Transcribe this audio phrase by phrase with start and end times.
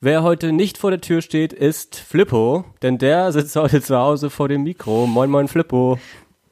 [0.00, 4.30] Wer heute nicht vor der Tür steht, ist Flippo, denn der sitzt heute zu Hause
[4.30, 5.06] vor dem Mikro.
[5.06, 5.98] Moin moin Flippo.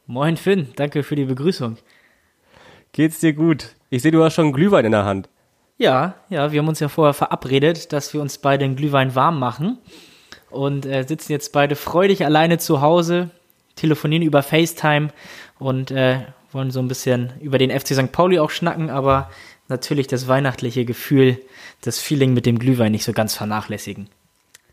[0.07, 1.79] Moin Finn, danke für die Begrüßung.
[2.93, 3.75] Geht's dir gut?
[3.89, 5.31] Ich sehe, du hast schon Glühwein in der Hand.
[5.79, 9.39] Ja, ja, wir haben uns ja vorher verabredet, dass wir uns beide den Glühwein warm
[9.39, 9.79] machen
[10.51, 13.31] und äh, sitzen jetzt beide freudig alleine zu Hause,
[13.77, 15.09] telefonieren über FaceTime
[15.59, 16.21] und äh,
[16.53, 18.13] wollen so ein bisschen über den FC St.
[18.13, 19.31] Pauli auch schnacken, aber
[19.69, 21.39] natürlich das weihnachtliche Gefühl,
[21.83, 24.09] das Feeling mit dem Glühwein nicht so ganz vernachlässigen.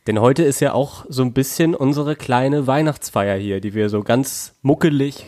[0.08, 4.04] Denn heute ist ja auch so ein bisschen unsere kleine Weihnachtsfeier hier, die wir so
[4.04, 5.26] ganz muckelig,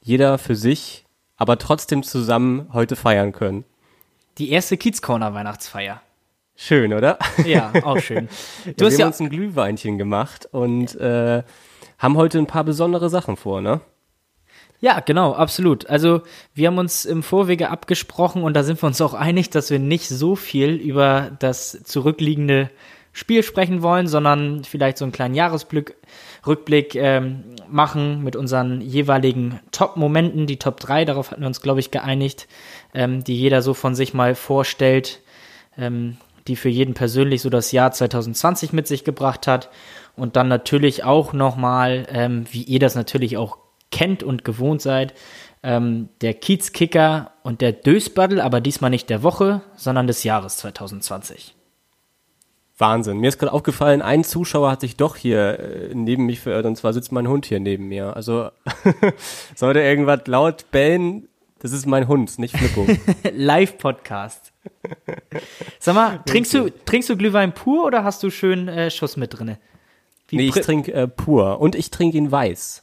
[0.00, 1.04] jeder für sich,
[1.36, 3.64] aber trotzdem zusammen heute feiern können.
[4.38, 6.00] Die erste Kiezcorner Weihnachtsfeier.
[6.62, 7.18] Schön, oder?
[7.46, 8.28] Ja, auch schön.
[8.76, 11.42] Du ja, hast wir haben uns ein Glühweinchen gemacht und äh,
[11.98, 13.80] haben heute ein paar besondere Sachen vor, ne?
[14.78, 15.88] Ja, genau, absolut.
[15.88, 16.20] Also
[16.52, 19.78] wir haben uns im Vorwege abgesprochen und da sind wir uns auch einig, dass wir
[19.78, 22.68] nicht so viel über das zurückliegende
[23.12, 30.46] Spiel sprechen wollen, sondern vielleicht so einen kleinen Jahresrückblick ähm, machen mit unseren jeweiligen Top-Momenten,
[30.46, 32.48] die Top 3, darauf hatten wir uns, glaube ich, geeinigt,
[32.92, 35.22] ähm, die jeder so von sich mal vorstellt.
[35.78, 36.18] Ähm,
[36.50, 39.70] die für jeden persönlich so das Jahr 2020 mit sich gebracht hat.
[40.16, 43.58] Und dann natürlich auch nochmal, ähm, wie ihr das natürlich auch
[43.90, 45.14] kennt und gewohnt seid,
[45.62, 51.54] ähm, der Kiezkicker und der Dösbaddel, aber diesmal nicht der Woche, sondern des Jahres 2020.
[52.76, 53.18] Wahnsinn.
[53.18, 56.76] Mir ist gerade aufgefallen, ein Zuschauer hat sich doch hier äh, neben mich verirrt und
[56.76, 58.16] zwar sitzt mein Hund hier neben mir.
[58.16, 58.50] Also
[59.54, 61.28] sollte irgendwas laut bellen,
[61.60, 62.86] das ist mein Hund, nicht Flippo.
[63.32, 64.52] Live-Podcast.
[65.78, 69.38] Sag mal, trinkst du, trinkst du Glühwein pur oder hast du schön äh, Schuss mit
[69.38, 69.58] drinne?
[70.28, 72.82] Wie nee, ich trinke äh, pur und ich trinke ihn weiß.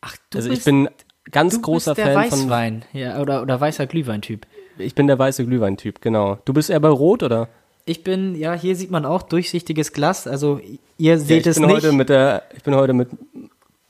[0.00, 0.88] Ach, du Also bist, ich bin
[1.30, 2.30] ganz großer Fan Weißwein.
[2.30, 4.46] von Weißwein, ja, oder, oder weißer Glühweintyp.
[4.78, 6.38] Ich bin der weiße Glühweintyp, genau.
[6.44, 7.48] Du bist eher bei Rot, oder?
[7.84, 10.60] Ich bin, ja, hier sieht man auch durchsichtiges Glas, also
[10.98, 11.68] ihr seht ja, es nicht.
[11.68, 13.08] Heute mit der, ich bin heute mit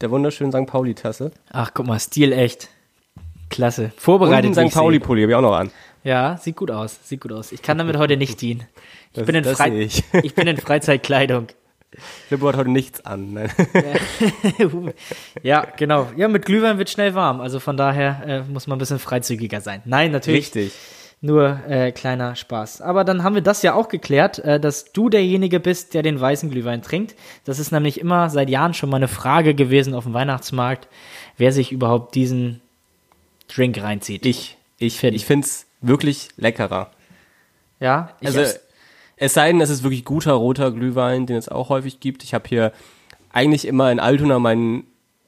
[0.00, 0.66] der wunderschönen St.
[0.66, 1.30] Pauli-Tasse.
[1.50, 2.68] Ach, guck mal, Stil echt.
[3.52, 3.92] Klasse.
[3.96, 4.56] Vorbereitet.
[4.56, 4.74] Und St.
[4.74, 5.70] Pauli-Pulli habe ich auch noch an.
[6.02, 7.52] Ja, sieht gut aus, sieht gut aus.
[7.52, 8.64] Ich kann damit heute nicht dienen.
[9.12, 10.02] Ich, das, bin, in Fre ich.
[10.22, 10.34] ich.
[10.34, 11.46] bin in Freizeitkleidung.
[12.28, 13.34] Flippo hat heute nichts an.
[13.34, 13.50] Nein.
[15.42, 16.08] ja, genau.
[16.16, 17.40] Ja, mit Glühwein wird schnell warm.
[17.40, 19.82] Also von daher äh, muss man ein bisschen freizügiger sein.
[19.84, 20.46] Nein, natürlich.
[20.46, 20.72] Richtig.
[21.20, 22.80] Nur äh, kleiner Spaß.
[22.80, 26.18] Aber dann haben wir das ja auch geklärt, äh, dass du derjenige bist, der den
[26.18, 27.14] weißen Glühwein trinkt.
[27.44, 30.88] Das ist nämlich immer seit Jahren schon mal eine Frage gewesen auf dem Weihnachtsmarkt,
[31.36, 32.62] wer sich überhaupt diesen
[33.54, 34.26] Drink reinzieht.
[34.26, 34.56] Ich.
[34.78, 36.90] Ich, finde ich finde es wirklich leckerer.
[37.78, 38.44] Ja, also
[39.16, 42.24] es sei denn, es ist wirklich guter roter Glühwein, den es auch häufig gibt.
[42.24, 42.72] Ich habe hier
[43.30, 44.84] eigentlich immer in Altona meinen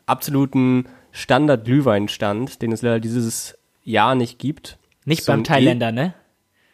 [0.06, 4.78] absoluten Standard-Glühweinstand, den es leider dieses Jahr nicht gibt.
[5.04, 6.14] Nicht so beim Thailänder, ne?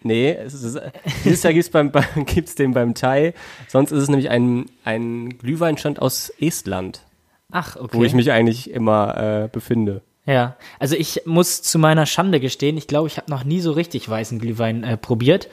[0.03, 0.81] Nee, es ist,
[1.25, 3.35] dieses Jahr gibt's beim, beim, gibt's den beim Thai.
[3.69, 7.03] Sonst ist es nämlich ein, ein Glühweinstand aus Estland.
[7.51, 7.99] Ach, okay.
[7.99, 10.03] Wo ich mich eigentlich immer äh, befinde.
[10.27, 13.73] Ja, also ich muss zu meiner Schande gestehen, ich glaube, ich habe noch nie so
[13.73, 15.49] richtig weißen Glühwein äh, probiert.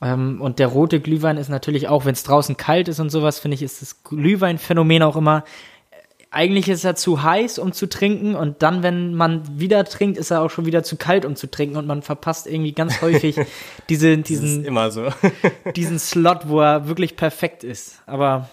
[0.00, 3.38] Ähm, und der rote Glühwein ist natürlich auch, wenn es draußen kalt ist und sowas,
[3.38, 5.44] finde ich, ist das Glühweinphänomen auch immer.
[5.90, 5.96] Äh,
[6.30, 10.30] eigentlich ist er zu heiß, um zu trinken, und dann, wenn man wieder trinkt, ist
[10.30, 13.40] er auch schon wieder zu kalt, um zu trinken, und man verpasst irgendwie ganz häufig
[13.88, 15.08] diese, diesen, immer so.
[15.74, 18.00] diesen Slot, wo er wirklich perfekt ist.
[18.06, 18.48] Aber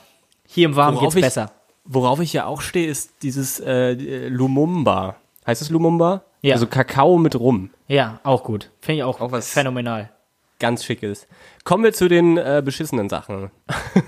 [0.47, 1.51] hier im Warmen worauf geht's ich, besser.
[1.83, 5.17] Worauf ich ja auch stehe, ist dieses äh, Lumumba.
[5.45, 6.23] Heißt es Lumumba?
[6.41, 6.53] Ja.
[6.53, 7.69] Also Kakao mit Rum.
[7.87, 8.71] Ja, auch gut.
[8.81, 10.11] Finde ich auch, auch was phänomenal.
[10.59, 11.27] Ganz schickes.
[11.63, 13.51] Kommen wir zu den äh, beschissenen Sachen.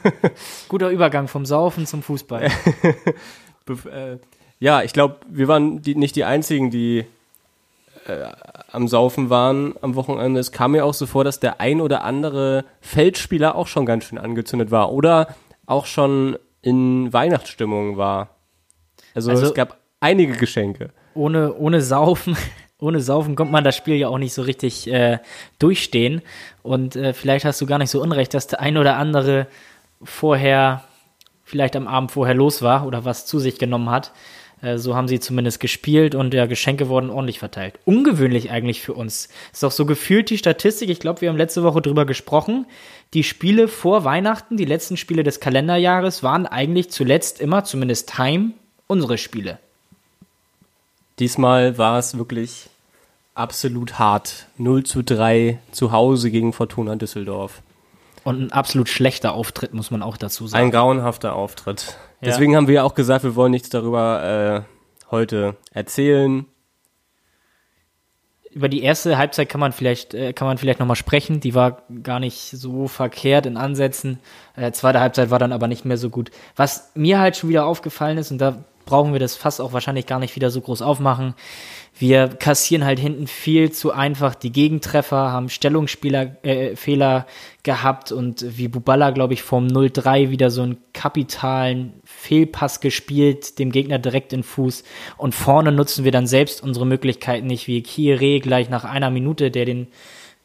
[0.69, 2.43] Guter Übergang vom Saufen zum Fußball.
[3.91, 4.17] äh,
[4.59, 7.05] ja, ich glaube, wir waren die, nicht die Einzigen, die
[8.07, 8.27] äh,
[8.71, 10.39] am Saufen waren am Wochenende.
[10.39, 14.05] Es kam mir auch so vor, dass der ein oder andere Feldspieler auch schon ganz
[14.05, 15.35] schön angezündet war oder
[15.65, 18.29] auch schon in Weihnachtsstimmung war.
[19.13, 22.37] Also, also es gab einige Geschenke ohne, ohne Saufen
[22.79, 25.19] ohne Saufen kommt man das Spiel ja auch nicht so richtig äh,
[25.59, 26.21] durchstehen.
[26.61, 29.47] Und äh, vielleicht hast du gar nicht so unrecht, dass der ein oder andere
[30.03, 30.83] vorher,
[31.43, 34.11] vielleicht am Abend vorher los war oder was zu sich genommen hat.
[34.61, 37.79] Äh, so haben sie zumindest gespielt und ja, Geschenke wurden ordentlich verteilt.
[37.85, 39.29] Ungewöhnlich eigentlich für uns.
[39.51, 40.89] Ist auch so gefühlt die Statistik.
[40.89, 42.67] Ich glaube, wir haben letzte Woche drüber gesprochen.
[43.15, 48.51] Die Spiele vor Weihnachten, die letzten Spiele des Kalenderjahres, waren eigentlich zuletzt immer, zumindest Time,
[48.85, 49.57] unsere Spiele.
[51.19, 52.69] Diesmal war es wirklich
[53.33, 54.47] absolut hart.
[54.57, 57.61] 0 zu 3 zu Hause gegen Fortuna Düsseldorf.
[58.23, 60.65] Und ein absolut schlechter Auftritt, muss man auch dazu sagen.
[60.65, 61.97] Ein grauenhafter Auftritt.
[62.19, 62.27] Ja.
[62.29, 66.45] Deswegen haben wir ja auch gesagt, wir wollen nichts darüber äh, heute erzählen.
[68.51, 71.39] Über die erste Halbzeit kann man vielleicht äh, kann man vielleicht noch mal sprechen.
[71.39, 74.19] Die war gar nicht so verkehrt in Ansätzen.
[74.55, 76.31] Äh, zweite Halbzeit war dann aber nicht mehr so gut.
[76.55, 80.07] Was mir halt schon wieder aufgefallen ist und da brauchen wir das fast auch wahrscheinlich
[80.07, 81.35] gar nicht wieder so groß aufmachen.
[81.99, 87.21] Wir kassieren halt hinten viel zu einfach die Gegentreffer, haben Stellungsspieler äh,
[87.63, 93.71] gehabt und wie Bubala, glaube ich, vom 0-3 wieder so einen kapitalen Fehlpass gespielt, dem
[93.71, 94.83] Gegner direkt in Fuß.
[95.17, 99.51] Und vorne nutzen wir dann selbst unsere Möglichkeiten nicht, wie Kieré gleich nach einer Minute,
[99.51, 99.87] der den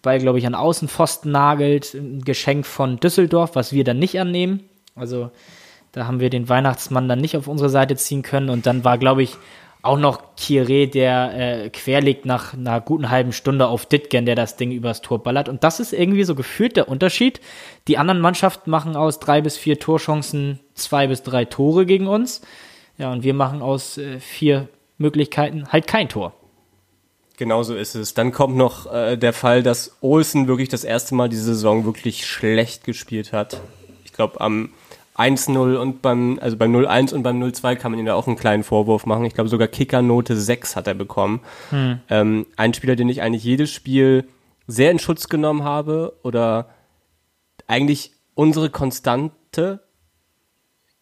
[0.03, 1.95] Ball, glaube ich, an Außenpfosten nagelt.
[1.95, 4.65] Ein Geschenk von Düsseldorf, was wir dann nicht annehmen.
[4.95, 5.31] Also
[5.93, 8.49] da haben wir den Weihnachtsmann dann nicht auf unsere Seite ziehen können.
[8.49, 9.37] Und dann war, glaube ich,
[9.83, 14.56] auch noch Kieré, der äh, querlegt nach einer guten halben Stunde auf Ditgen, der das
[14.56, 15.49] Ding übers Tor ballert.
[15.49, 17.41] Und das ist irgendwie so gefühlt der Unterschied.
[17.89, 22.43] Die anderen Mannschaften machen aus drei bis vier Torchancen zwei bis drei Tore gegen uns.
[22.97, 24.69] Ja, und wir machen aus äh, vier
[24.99, 26.33] Möglichkeiten halt kein Tor.
[27.37, 28.15] Genauso ist es.
[28.15, 32.25] Dann kommt noch äh, der Fall, dass Olsen wirklich das erste Mal diese Saison wirklich
[32.27, 33.61] schlecht gespielt hat.
[34.05, 34.71] Ich glaube, am
[35.23, 38.37] 1-0 und beim, also beim 0-1 und beim 0-2 kann man ihm da auch einen
[38.37, 39.25] kleinen Vorwurf machen.
[39.25, 41.41] Ich glaube sogar Kickernote 6 hat er bekommen.
[41.71, 42.01] Hm.
[42.11, 44.27] Ähm, ein Spieler, den ich eigentlich jedes Spiel
[44.67, 46.71] sehr in Schutz genommen habe oder
[47.67, 49.81] eigentlich unsere Konstante.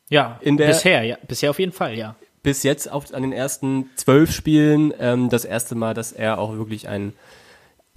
[0.09, 2.17] Ja, in der, bisher, ja, bisher auf jeden Fall, ja.
[2.43, 6.57] Bis jetzt auf, an den ersten zwölf Spielen ähm, das erste Mal, dass er auch
[6.57, 7.13] wirklich ein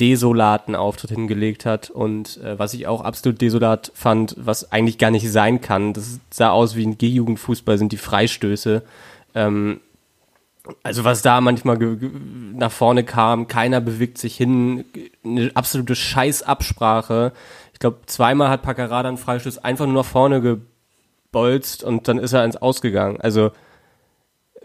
[0.04, 5.12] desolaten Auftritt hingelegt hat und äh, was ich auch absolut desolat fand, was eigentlich gar
[5.12, 8.84] nicht sein kann, das sah aus wie ein G-Jugendfußball, sind die Freistöße.
[9.34, 9.80] Ähm,
[10.82, 11.78] also was da manchmal
[12.54, 14.84] nach vorne kam, keiner bewegt sich hin,
[15.24, 17.32] eine absolute Scheißabsprache.
[17.72, 22.34] Ich glaube, zweimal hat Paccarada einen Freistoß einfach nur nach vorne gebolzt und dann ist
[22.34, 23.22] er ins Ausgegangen.
[23.22, 23.52] Also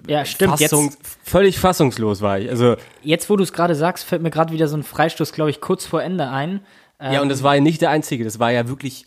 [0.06, 0.58] ja, stimmt.
[0.58, 2.48] Fassung, jetzt, völlig fassungslos war ich.
[2.48, 5.50] Also jetzt, wo du es gerade sagst, fällt mir gerade wieder so ein Freistoß, glaube
[5.50, 6.60] ich, kurz vor Ende ein.
[7.00, 8.24] Ähm, ja, und das war ja nicht der einzige.
[8.24, 9.06] Das war ja wirklich,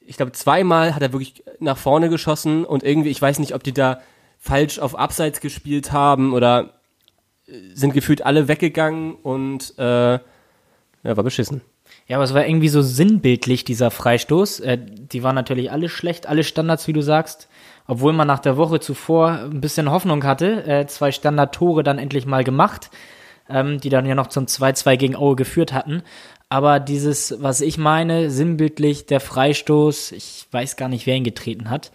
[0.00, 3.62] ich glaube, zweimal hat er wirklich nach vorne geschossen und irgendwie, ich weiß nicht, ob
[3.62, 4.00] die da
[4.38, 6.80] falsch auf Abseits gespielt haben oder
[7.46, 10.20] äh, sind gefühlt alle weggegangen und äh, ja,
[11.02, 11.62] war beschissen.
[12.06, 14.60] Ja, aber es war irgendwie so sinnbildlich, dieser Freistoß.
[14.60, 17.48] Äh, die waren natürlich alle schlecht, alle Standards, wie du sagst
[17.86, 22.26] obwohl man nach der Woche zuvor ein bisschen Hoffnung hatte, äh, zwei Standard-Tore dann endlich
[22.26, 22.90] mal gemacht,
[23.48, 26.02] ähm, die dann ja noch zum 2-2 gegen Aue geführt hatten.
[26.48, 31.70] Aber dieses, was ich meine, sinnbildlich der Freistoß, ich weiß gar nicht, wer ihn getreten
[31.70, 31.92] hat.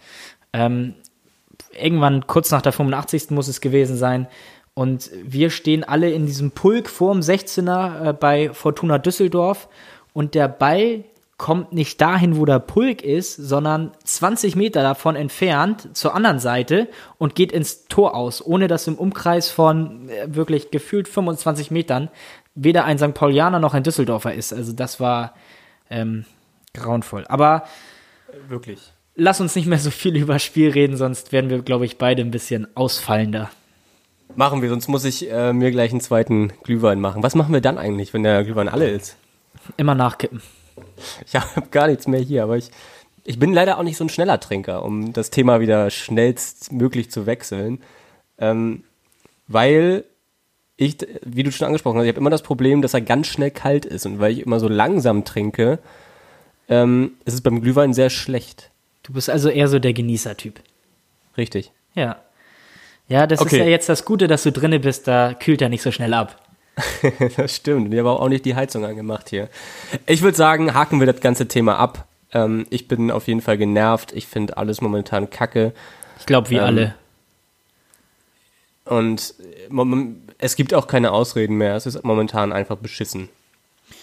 [0.52, 0.94] Ähm,
[1.72, 3.30] irgendwann kurz nach der 85.
[3.30, 4.28] muss es gewesen sein.
[4.74, 9.68] Und wir stehen alle in diesem Pulk vorm 16er äh, bei Fortuna Düsseldorf
[10.12, 11.04] und der Ball
[11.38, 16.88] kommt nicht dahin, wo der Pulk ist, sondern 20 Meter davon entfernt zur anderen Seite
[17.18, 22.08] und geht ins Tor aus, ohne dass im Umkreis von äh, wirklich gefühlt 25 Metern
[22.54, 23.12] weder ein St.
[23.12, 24.54] Paulianer noch ein Düsseldorfer ist.
[24.54, 25.34] Also das war
[25.90, 26.24] ähm,
[26.72, 27.26] grauenvoll.
[27.28, 27.64] Aber
[28.48, 28.80] wirklich.
[29.14, 32.22] Lass uns nicht mehr so viel über Spiel reden, sonst werden wir, glaube ich, beide
[32.22, 33.50] ein bisschen ausfallender.
[34.34, 37.22] Machen wir, sonst muss ich äh, mir gleich einen zweiten Glühwein machen.
[37.22, 39.16] Was machen wir dann eigentlich, wenn der Glühwein alle ist?
[39.76, 40.42] Immer nachkippen.
[41.26, 42.70] Ich habe gar nichts mehr hier, aber ich,
[43.24, 47.26] ich bin leider auch nicht so ein schneller Trinker, um das Thema wieder schnellstmöglich zu
[47.26, 47.82] wechseln.
[48.38, 48.84] Ähm,
[49.48, 50.04] weil
[50.76, 53.50] ich, wie du schon angesprochen hast, ich habe immer das Problem, dass er ganz schnell
[53.50, 54.06] kalt ist.
[54.06, 55.78] Und weil ich immer so langsam trinke,
[56.68, 58.70] ähm, ist es beim Glühwein sehr schlecht.
[59.02, 60.60] Du bist also eher so der Genießertyp.
[61.36, 61.72] Richtig.
[61.94, 62.16] Ja.
[63.08, 63.56] Ja, das okay.
[63.56, 66.12] ist ja jetzt das Gute, dass du drinne bist, da kühlt er nicht so schnell
[66.12, 66.42] ab.
[67.36, 67.90] das stimmt.
[67.90, 69.48] Wir haben auch nicht die Heizung angemacht hier.
[70.06, 72.06] Ich würde sagen, haken wir das ganze Thema ab.
[72.32, 74.12] Ähm, ich bin auf jeden Fall genervt.
[74.12, 75.72] Ich finde alles momentan kacke.
[76.18, 76.94] Ich glaube, wie ähm, alle.
[78.84, 79.34] Und
[80.38, 81.74] es gibt auch keine Ausreden mehr.
[81.76, 83.28] Es ist momentan einfach beschissen.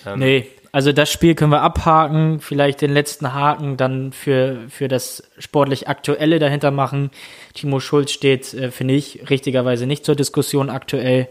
[0.05, 4.87] Ähm, nee, also das Spiel können wir abhaken, vielleicht den letzten Haken dann für, für
[4.87, 7.11] das sportlich Aktuelle dahinter machen.
[7.53, 11.27] Timo Schulz steht, äh, finde ich, richtigerweise nicht zur Diskussion aktuell.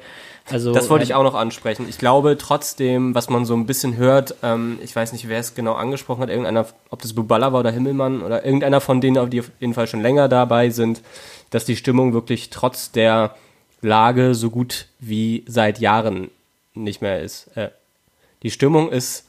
[0.50, 1.87] Also, Das wollte ich äh, auch noch ansprechen.
[1.88, 5.54] Ich glaube trotzdem, was man so ein bisschen hört, ähm, ich weiß nicht, wer es
[5.54, 9.40] genau angesprochen hat, irgendeiner, ob das Buballa war oder Himmelmann oder irgendeiner von denen, die
[9.40, 11.00] auf jeden Fall schon länger dabei sind,
[11.50, 13.37] dass die Stimmung wirklich trotz der
[13.82, 16.30] Lage so gut wie seit Jahren
[16.75, 17.49] nicht mehr ist.
[17.56, 17.68] Äh,
[18.42, 19.25] die Stimmung ist,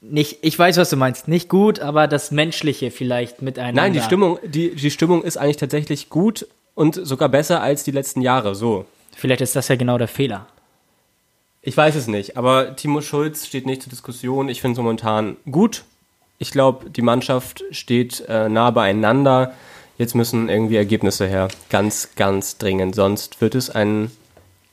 [0.00, 1.26] Nicht, ich weiß, was du meinst.
[1.26, 3.82] Nicht gut, aber das Menschliche vielleicht miteinander.
[3.82, 7.90] nein, die Stimmung, die, die Stimmung ist eigentlich tatsächlich gut und sogar besser als die
[7.90, 8.84] letzten Jahre, so.
[9.16, 10.46] Vielleicht ist das ja genau der Fehler.
[11.62, 14.50] Ich weiß es nicht, aber Timo Schulz steht nicht zur Diskussion.
[14.50, 15.84] Ich finde es momentan gut.
[16.38, 19.54] Ich glaube, die Mannschaft steht äh, nah beieinander.
[19.96, 21.48] Jetzt müssen irgendwie Ergebnisse her.
[21.70, 22.94] Ganz, ganz dringend.
[22.94, 24.10] Sonst wird es ein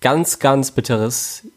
[0.01, 1.47] ganz, ganz bitteres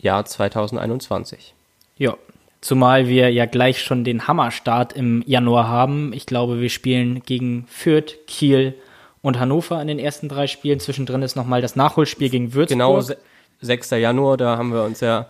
[0.00, 1.54] Jahr 2021.
[1.96, 2.16] Ja.
[2.60, 6.12] Zumal wir ja gleich schon den Hammerstart im Januar haben.
[6.12, 8.74] Ich glaube, wir spielen gegen Fürth, Kiel
[9.22, 10.80] und Hannover in den ersten drei Spielen.
[10.80, 12.68] Zwischendrin ist nochmal das Nachholspiel gegen Würzburg.
[12.68, 13.16] Genau, se-
[13.60, 13.90] 6.
[13.92, 15.26] Januar, da haben wir uns ja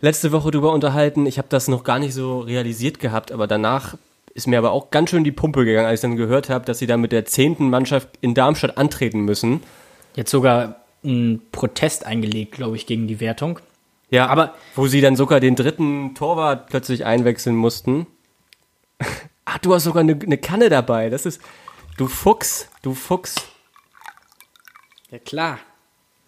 [0.00, 1.26] letzte Woche drüber unterhalten.
[1.26, 3.96] Ich habe das noch gar nicht so realisiert gehabt, aber danach
[4.34, 6.78] ist mir aber auch ganz schön die Pumpe gegangen, als ich dann gehört habe, dass
[6.78, 9.62] sie da mit der zehnten Mannschaft in Darmstadt antreten müssen.
[10.14, 13.60] Jetzt sogar ein Protest eingelegt, glaube ich, gegen die Wertung.
[14.10, 18.06] Ja, Aber- wo sie dann sogar den dritten Torwart plötzlich einwechseln mussten.
[19.44, 21.08] Ach, du hast sogar eine, eine Kanne dabei.
[21.10, 21.40] Das ist,
[21.96, 23.34] du Fuchs, du Fuchs.
[25.10, 25.58] Ja, klar.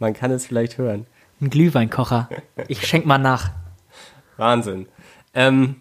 [0.00, 1.06] Man kann es vielleicht hören.
[1.40, 2.28] Ein Glühweinkocher.
[2.66, 3.52] Ich schenk mal nach.
[4.36, 4.88] Wahnsinn.
[5.34, 5.76] Ähm,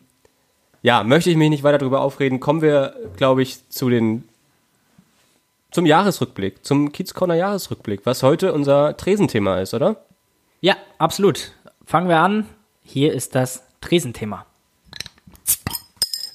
[0.83, 2.39] ja, möchte ich mich nicht weiter darüber aufreden.
[2.39, 4.29] Kommen wir, glaube ich, zu den
[5.71, 10.05] zum Jahresrückblick, zum Kiez Corner Jahresrückblick, was heute unser Tresenthema ist, oder?
[10.61, 11.53] Ja, absolut.
[11.85, 12.45] Fangen wir an.
[12.83, 14.45] Hier ist das Tresenthema.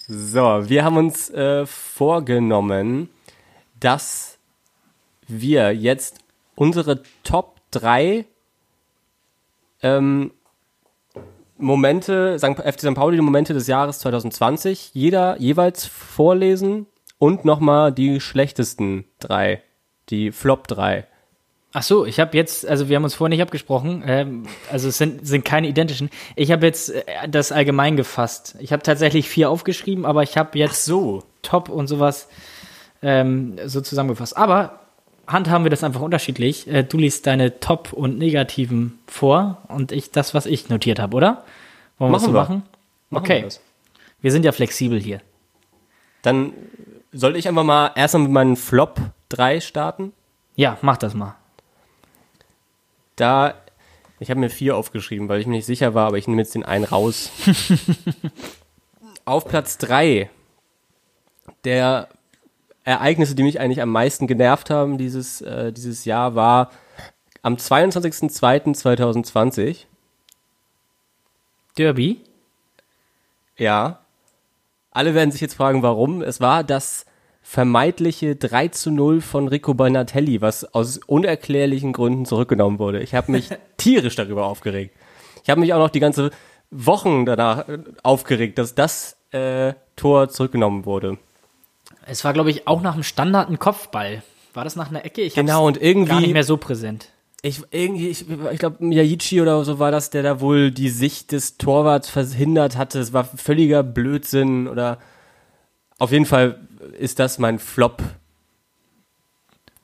[0.06, 3.08] So, wir haben uns äh, vorgenommen,
[3.80, 4.31] dass
[5.28, 6.18] wir jetzt
[6.54, 8.24] unsere Top 3
[9.82, 10.32] ähm,
[11.58, 12.60] Momente, St.
[12.60, 12.94] FC St.
[12.94, 16.86] Pauli, die Momente des Jahres 2020, jeder jeweils vorlesen
[17.18, 19.62] und nochmal die schlechtesten drei,
[20.10, 21.06] die Flop 3.
[21.74, 24.98] Ach so, ich habe jetzt, also wir haben uns vorher nicht abgesprochen, ähm, also es
[24.98, 26.10] sind, sind keine identischen.
[26.36, 28.56] Ich habe jetzt äh, das allgemein gefasst.
[28.58, 31.22] Ich habe tatsächlich vier aufgeschrieben, aber ich habe jetzt So.
[31.40, 32.28] Top und sowas
[33.02, 34.36] ähm, so zusammengefasst.
[34.36, 34.81] Aber
[35.26, 36.66] handhaben wir das einfach unterschiedlich.
[36.68, 41.16] Äh, du liest deine Top und Negativen vor und ich das, was ich notiert habe,
[41.16, 41.44] oder?
[41.98, 42.62] Wollen wir das so Machen
[43.10, 43.16] wir.
[43.16, 43.22] machen?
[43.22, 43.42] Okay.
[43.42, 43.50] wir.
[44.20, 45.20] Wir sind ja flexibel hier.
[46.22, 46.52] Dann
[47.12, 49.00] sollte ich einfach mal erstmal mit meinen Flop
[49.30, 50.12] 3 starten.
[50.54, 51.34] Ja, mach das mal.
[53.16, 53.54] Da,
[54.20, 56.54] ich habe mir vier aufgeschrieben, weil ich mir nicht sicher war, aber ich nehme jetzt
[56.54, 57.30] den einen raus.
[59.24, 60.30] Auf Platz drei
[61.64, 62.08] der
[62.84, 66.70] Ereignisse, die mich eigentlich am meisten genervt haben dieses, äh, dieses Jahr, war
[67.42, 69.86] am 22.02.2020.
[71.78, 72.20] Derby?
[73.56, 74.00] Ja.
[74.90, 76.20] Alle werden sich jetzt fragen, warum.
[76.22, 77.06] Es war das
[77.42, 83.02] vermeintliche 3 zu 0 von Rico Bonatelli, was aus unerklärlichen Gründen zurückgenommen wurde.
[83.02, 84.96] Ich habe mich tierisch darüber aufgeregt.
[85.42, 86.30] Ich habe mich auch noch die ganze
[86.70, 91.18] Wochen danach äh, aufgeregt, dass das äh, Tor zurückgenommen wurde.
[92.06, 94.22] Es war, glaube ich, auch nach dem Standard ein Kopfball.
[94.54, 95.22] War das nach einer Ecke?
[95.22, 97.08] Ich Genau, und irgendwie- gar nicht mehr so präsent.
[97.44, 101.32] Ich irgendwie, ich, ich glaube, Miyagichi oder so war das, der da wohl die Sicht
[101.32, 103.00] des Torwarts verhindert hatte.
[103.00, 104.98] Es war völliger Blödsinn oder
[105.98, 106.60] auf jeden Fall
[106.98, 108.02] ist das mein Flop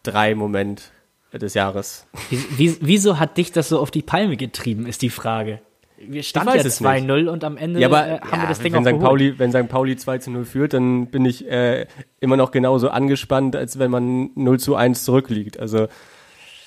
[0.04, 0.92] 3 Moment
[1.32, 2.06] des Jahres.
[2.30, 5.60] Wie, wie, wieso hat dich das so auf die Palme getrieben, ist die Frage.
[6.06, 6.90] Wir standen ja es nicht.
[6.90, 8.90] 2-0 und am Ende Ja, aber äh, haben ja, wir das Ding wenn, auch St.
[8.90, 9.02] geholt.
[9.02, 9.68] Pauli, wenn St.
[9.68, 11.86] Pauli 2 zu 0 führt, dann bin ich äh,
[12.20, 15.58] immer noch genauso angespannt, als wenn man 0 zu 1 zurückliegt.
[15.58, 15.88] Also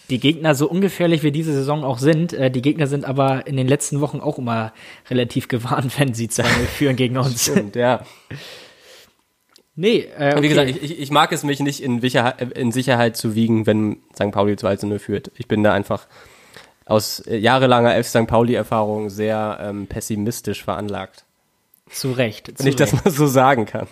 [0.09, 3.55] Die Gegner, so ungefährlich wie diese Saison auch sind, äh, die Gegner sind aber in
[3.57, 4.73] den letzten Wochen auch immer
[5.09, 7.43] relativ gewarnt, wenn sie 2-0 führen gegen uns.
[7.45, 8.01] stimmt, ja.
[9.75, 10.47] Nee, äh, Und wie okay.
[10.49, 14.31] gesagt, ich, ich mag es mich nicht in, Sicherheit, in Sicherheit zu wiegen, wenn St.
[14.31, 15.31] Pauli 2 zu 0 führt.
[15.37, 16.07] Ich bin da einfach
[16.91, 18.07] aus äh, jahrelanger F.
[18.07, 18.27] St.
[18.27, 21.23] Pauli-Erfahrung sehr ähm, pessimistisch veranlagt.
[21.89, 22.47] zu Recht.
[22.47, 23.05] Zu Wenn ich das Recht.
[23.05, 23.87] mal so sagen kann.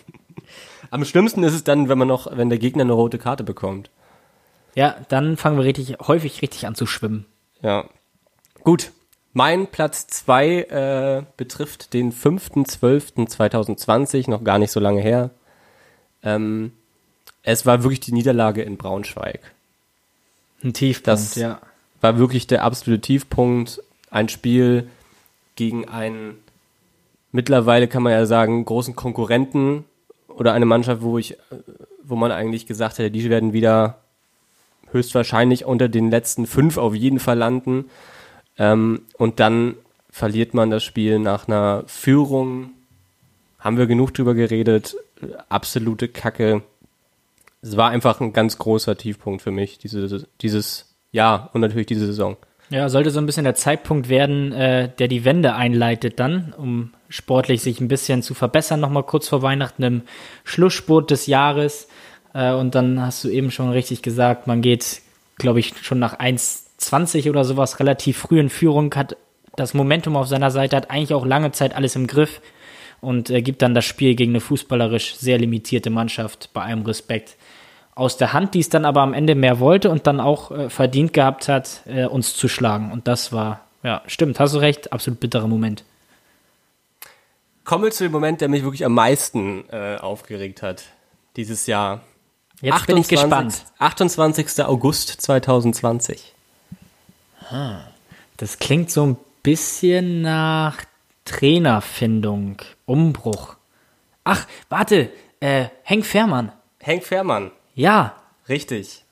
[0.91, 3.89] Am schlimmsten ist es dann, wenn man noch, wenn der Gegner eine rote Karte bekommt.
[4.75, 7.25] Ja, dann fangen wir richtig, häufig richtig an zu schwimmen.
[7.61, 7.85] Ja.
[8.63, 8.91] Gut.
[9.33, 15.29] Mein Platz 2 äh, betrifft den 5.12.2020, noch gar nicht so lange her.
[16.23, 16.71] Ähm,
[17.43, 19.39] es war wirklich die Niederlage in Braunschweig.
[20.63, 21.59] Ein Tiefpunkt, Das- ja.
[22.01, 23.81] War wirklich der absolute Tiefpunkt.
[24.09, 24.89] Ein Spiel
[25.55, 26.35] gegen einen,
[27.31, 29.85] mittlerweile kann man ja sagen, großen Konkurrenten
[30.27, 31.37] oder eine Mannschaft, wo ich,
[32.03, 33.99] wo man eigentlich gesagt hätte, die werden wieder
[34.91, 37.89] höchstwahrscheinlich unter den letzten fünf auf jeden Fall landen.
[38.57, 39.75] Ähm, und dann
[40.09, 42.71] verliert man das Spiel nach einer Führung.
[43.59, 44.95] Haben wir genug drüber geredet.
[45.49, 46.63] Absolute Kacke.
[47.61, 52.05] Es war einfach ein ganz großer Tiefpunkt für mich, diese, dieses Jahr und natürlich diese
[52.05, 52.37] Saison.
[52.69, 56.93] Ja, sollte so ein bisschen der Zeitpunkt werden, äh, der die Wende einleitet dann, um
[57.09, 60.01] sportlich sich ein bisschen zu verbessern, nochmal kurz vor Weihnachten im
[60.43, 61.87] Schlussspurt des Jahres.
[62.33, 65.01] Äh, und dann hast du eben schon richtig gesagt, man geht,
[65.37, 69.17] glaube ich, schon nach 1,20 oder sowas relativ früh in Führung, hat
[69.55, 72.39] das Momentum auf seiner Seite, hat eigentlich auch lange Zeit alles im Griff
[73.01, 77.35] und äh, gibt dann das Spiel gegen eine fußballerisch sehr limitierte Mannschaft bei allem Respekt
[77.95, 80.69] aus der Hand, die es dann aber am Ende mehr wollte und dann auch äh,
[80.69, 82.91] verdient gehabt hat, äh, uns zu schlagen.
[82.91, 85.83] Und das war, ja, stimmt, hast du recht, absolut bitterer Moment.
[87.65, 90.85] Kommen wir zu dem Moment, der mich wirklich am meisten äh, aufgeregt hat
[91.35, 92.01] dieses Jahr.
[92.61, 93.65] Jetzt 28, bin ich gespannt.
[93.77, 94.65] 28.
[94.65, 96.33] August 2020.
[98.37, 100.77] Das klingt so ein bisschen nach
[101.25, 103.55] Trainerfindung, Umbruch.
[104.23, 106.51] Ach, warte, äh, Henk Fährmann.
[106.79, 107.51] Henk Fährmann.
[107.79, 108.13] Ja.
[108.49, 109.05] Richtig.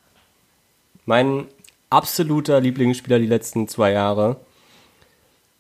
[1.06, 1.48] Mein
[1.90, 4.42] absoluter Lieblingsspieler die letzten zwei Jahre.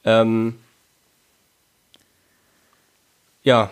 [0.04, 0.56] Ähm,
[3.44, 3.70] ja,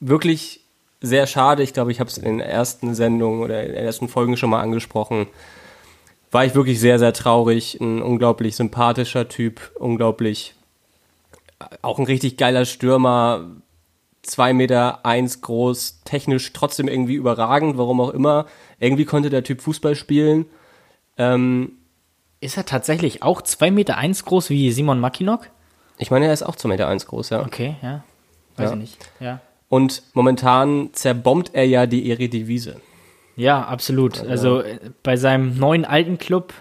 [0.00, 0.60] wirklich
[1.00, 1.62] sehr schade.
[1.62, 4.50] Ich glaube, ich habe es in den ersten Sendungen oder in den ersten Folgen schon
[4.50, 5.26] mal angesprochen.
[6.30, 7.80] War ich wirklich sehr, sehr traurig.
[7.80, 10.54] Ein unglaublich sympathischer Typ, unglaublich,
[11.80, 13.46] auch ein richtig geiler Stürmer,
[14.28, 18.46] zwei Meter eins groß, technisch trotzdem irgendwie überragend, warum auch immer.
[18.78, 20.46] Irgendwie konnte der Typ Fußball spielen.
[21.16, 21.72] Ähm,
[22.40, 25.50] ist er tatsächlich auch zwei Meter eins groß wie Simon Mackinock?
[25.98, 27.40] Ich meine, er ist auch zwei Meter eins groß, ja.
[27.40, 28.04] Okay, ja.
[28.56, 28.72] Weiß ja.
[28.72, 29.10] ich nicht.
[29.18, 29.40] Ja.
[29.68, 32.74] Und momentan zerbombt er ja die Eredivisie.
[33.36, 34.24] Ja, absolut.
[34.26, 36.52] Also äh, bei seinem neuen alten Club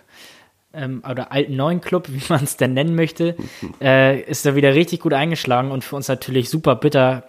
[0.78, 3.36] ähm, oder alten neuen Club, wie man es denn nennen möchte,
[3.82, 7.24] äh, ist er wieder richtig gut eingeschlagen und für uns natürlich super bitter,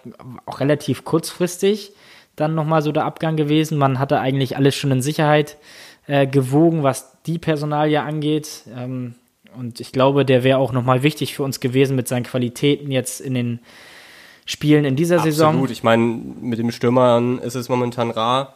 [0.46, 1.92] auch relativ kurzfristig
[2.36, 3.78] dann nochmal so der Abgang gewesen.
[3.78, 5.56] Man hatte eigentlich alles schon in Sicherheit
[6.06, 8.62] äh, gewogen, was die Personalie angeht.
[8.74, 9.14] Ähm,
[9.56, 13.20] und ich glaube, der wäre auch nochmal wichtig für uns gewesen mit seinen Qualitäten jetzt
[13.20, 13.60] in den
[14.46, 15.34] Spielen in dieser Absolut.
[15.34, 15.48] Saison.
[15.48, 15.70] Absolut.
[15.70, 18.54] Ich meine, mit dem Stürmern ist es momentan rar.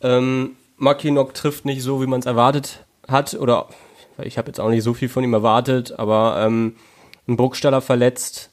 [0.00, 3.68] Ähm, Makinok trifft nicht so, wie man es erwartet hat oder
[4.18, 6.76] ich habe jetzt auch nicht so viel von ihm erwartet, aber ähm,
[7.26, 8.50] ein Burgstaller verletzt.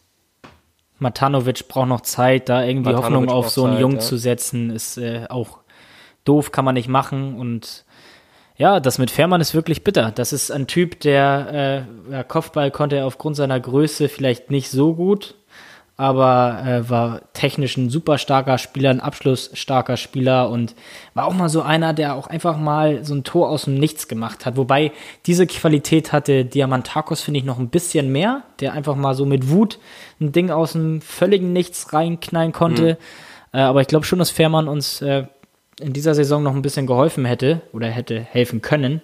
[0.99, 4.01] Matanovic braucht noch Zeit, da irgendwie Matanovic Hoffnung auf so einen Zeit, Jungen ja.
[4.01, 5.59] zu setzen, ist äh, auch
[6.25, 7.37] doof, kann man nicht machen.
[7.37, 7.85] Und
[8.57, 10.11] ja, das mit Fährmann ist wirklich bitter.
[10.11, 14.69] Das ist ein Typ, der äh, ja, Kopfball konnte er aufgrund seiner Größe vielleicht nicht
[14.69, 15.35] so gut,
[15.99, 20.73] aber äh, war technisch ein super starker Spieler, ein abschlussstarker Spieler und
[21.13, 24.07] war auch mal so einer, der auch einfach mal so ein Tor aus dem Nichts
[24.07, 24.55] gemacht hat.
[24.55, 24.93] Wobei
[25.25, 29.49] diese Qualität hatte Diamantakos, finde ich, noch ein bisschen mehr, der einfach mal so mit
[29.49, 29.77] Wut
[30.21, 32.97] ein Ding aus dem völligen Nichts reinknallen konnte.
[33.51, 33.59] Mhm.
[33.59, 35.25] Äh, aber ich glaube schon, dass Fährmann uns äh,
[35.81, 39.01] in dieser Saison noch ein bisschen geholfen hätte oder hätte helfen können.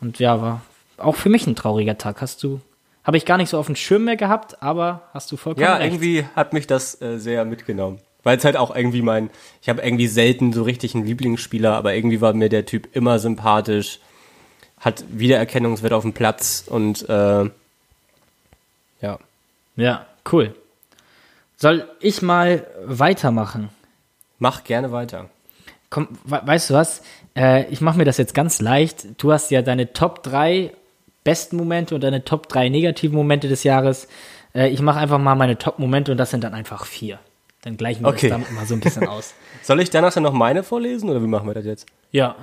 [0.00, 0.62] Und ja, war
[0.96, 2.20] auch für mich ein trauriger Tag.
[2.20, 2.60] Hast du
[3.06, 5.76] habe ich gar nicht so auf dem Schirm mehr gehabt, aber hast du vollkommen ja,
[5.76, 5.86] recht.
[5.86, 8.00] Ja, irgendwie hat mich das äh, sehr mitgenommen.
[8.24, 9.30] Weil es halt auch irgendwie mein,
[9.62, 13.20] ich habe irgendwie selten so richtig einen Lieblingsspieler, aber irgendwie war mir der Typ immer
[13.20, 14.00] sympathisch,
[14.80, 17.48] hat Wiedererkennungswert auf dem Platz und äh,
[19.00, 19.18] ja.
[19.76, 20.56] Ja, cool.
[21.56, 23.68] Soll ich mal weitermachen?
[24.40, 25.30] Mach gerne weiter.
[25.90, 27.02] Komm, weißt du was?
[27.36, 29.22] Äh, ich mache mir das jetzt ganz leicht.
[29.22, 30.72] Du hast ja deine Top 3
[31.26, 34.08] besten Momente und deine Top 3 negativen Momente des Jahres.
[34.54, 37.18] Äh, ich mache einfach mal meine Top-Momente und das sind dann einfach vier.
[37.62, 38.28] Dann gleichen wir okay.
[38.28, 39.34] das damit mal so ein bisschen aus.
[39.62, 41.86] Soll ich danach dann noch meine vorlesen oder wie machen wir das jetzt?
[42.12, 42.36] Ja.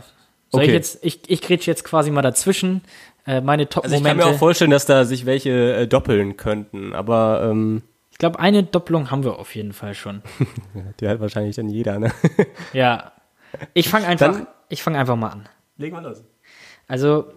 [0.52, 0.70] Soll okay.
[0.70, 2.82] ich jetzt, ich, ich grätsche jetzt quasi mal dazwischen.
[3.26, 3.96] Äh, meine Top-Momente.
[3.96, 7.84] Also ich kann mir auch vorstellen, dass da sich welche äh, doppeln könnten, aber ähm
[8.12, 10.22] ich glaube, eine Doppelung haben wir auf jeden Fall schon.
[11.00, 12.12] Die hat wahrscheinlich dann jeder, ne?
[12.72, 13.12] ja.
[13.74, 15.50] Ich fange einfach, dann, ich fange einfach mal an.
[15.78, 16.24] Legen wir los.
[16.88, 17.34] Also,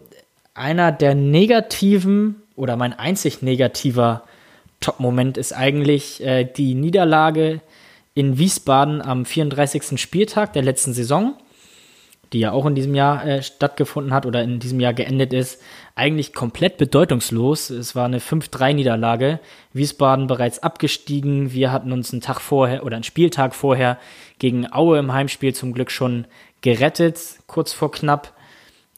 [0.57, 4.25] einer der negativen oder mein einzig negativer
[4.81, 7.61] Top-Moment ist eigentlich äh, die Niederlage
[8.14, 10.01] in Wiesbaden am 34.
[10.01, 11.35] Spieltag der letzten Saison,
[12.33, 15.61] die ja auch in diesem Jahr äh, stattgefunden hat oder in diesem Jahr geendet ist,
[15.95, 17.71] eigentlich komplett bedeutungslos.
[17.71, 19.40] Es war eine 5-3-Niederlage.
[19.73, 21.53] Wiesbaden bereits abgestiegen.
[21.53, 23.99] Wir hatten uns einen Tag vorher oder einen Spieltag vorher
[24.38, 26.27] gegen Aue im Heimspiel zum Glück schon
[26.62, 28.36] gerettet, kurz vor knapp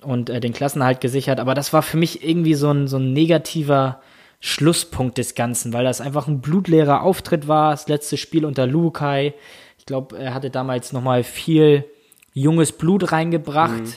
[0.02, 1.40] und äh, den Klassenhalt gesichert.
[1.40, 4.00] Aber das war für mich irgendwie so ein, so ein negativer
[4.40, 7.72] Schlusspunkt des Ganzen, weil das einfach ein blutleerer Auftritt war.
[7.72, 9.34] Das letzte Spiel unter Lukai.
[9.78, 11.84] Ich glaube, er hatte damals nochmal viel
[12.32, 13.82] junges Blut reingebracht.
[13.82, 13.94] Mhm.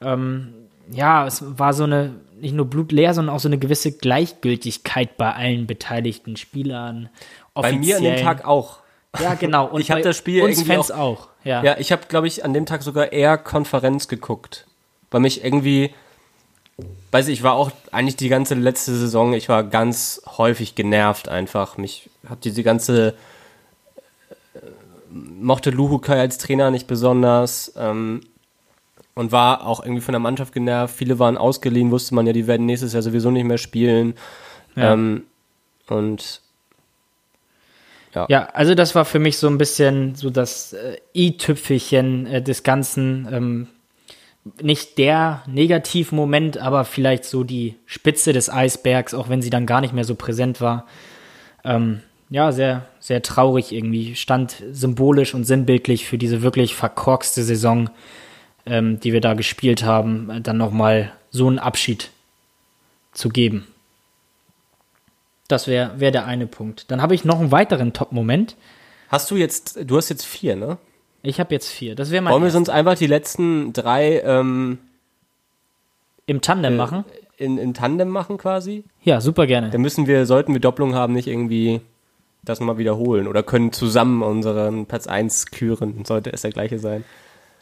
[0.00, 0.54] Ähm,
[0.90, 5.32] ja, es war so eine, nicht nur blutleer, sondern auch so eine gewisse Gleichgültigkeit bei
[5.32, 7.08] allen beteiligten Spielern.
[7.54, 8.78] Bei mir an dem Tag auch.
[9.20, 9.66] Ja, genau.
[9.72, 11.28] Und ich habe das Spiel uns irgendwie Fans auch, auch.
[11.44, 11.62] Ja.
[11.62, 14.66] Ja, ich habe, glaube ich, an dem Tag sogar eher Konferenz geguckt.
[15.12, 15.94] Weil mich irgendwie,
[17.12, 21.28] weiß ich, ich war auch eigentlich die ganze letzte Saison, ich war ganz häufig genervt
[21.28, 21.76] einfach.
[21.76, 23.14] Mich hat diese ganze,
[24.54, 24.58] äh,
[25.10, 28.22] mochte Luhukai als Trainer nicht besonders ähm,
[29.14, 30.96] und war auch irgendwie von der Mannschaft genervt.
[30.96, 34.14] Viele waren ausgeliehen, wusste man ja, die werden nächstes Jahr sowieso nicht mehr spielen.
[34.74, 34.94] Ja.
[34.94, 35.24] Ähm,
[35.88, 36.40] und
[38.28, 42.62] Ja, also das war für mich so ein bisschen so das äh, i-Tüpfelchen äh, des
[42.62, 43.28] Ganzen.
[43.30, 43.68] Ähm,
[44.60, 49.80] nicht der Negativmoment, aber vielleicht so die Spitze des Eisbergs, auch wenn sie dann gar
[49.80, 50.86] nicht mehr so präsent war.
[51.64, 54.16] Ähm, ja, sehr, sehr traurig irgendwie.
[54.16, 57.90] Stand symbolisch und sinnbildlich für diese wirklich verkorkste Saison,
[58.66, 62.10] ähm, die wir da gespielt haben, dann nochmal so einen Abschied
[63.12, 63.66] zu geben.
[65.46, 66.90] Das wäre wär der eine Punkt.
[66.90, 68.56] Dann habe ich noch einen weiteren Top-Moment.
[69.08, 70.78] hast du jetzt, du hast jetzt vier, ne?
[71.22, 71.94] Ich habe jetzt vier.
[71.94, 74.78] Das wäre mein Wollen wir sonst einfach die letzten drei ähm,
[76.26, 77.04] im Tandem machen.
[77.36, 78.84] in, in Tandem machen quasi?
[79.02, 79.70] Ja, super gerne.
[79.70, 81.80] Dann müssen wir, sollten wir Doppelung haben, nicht irgendwie
[82.44, 87.04] das nochmal wiederholen oder können zusammen unseren Platz 1 küren, sollte es der gleiche sein.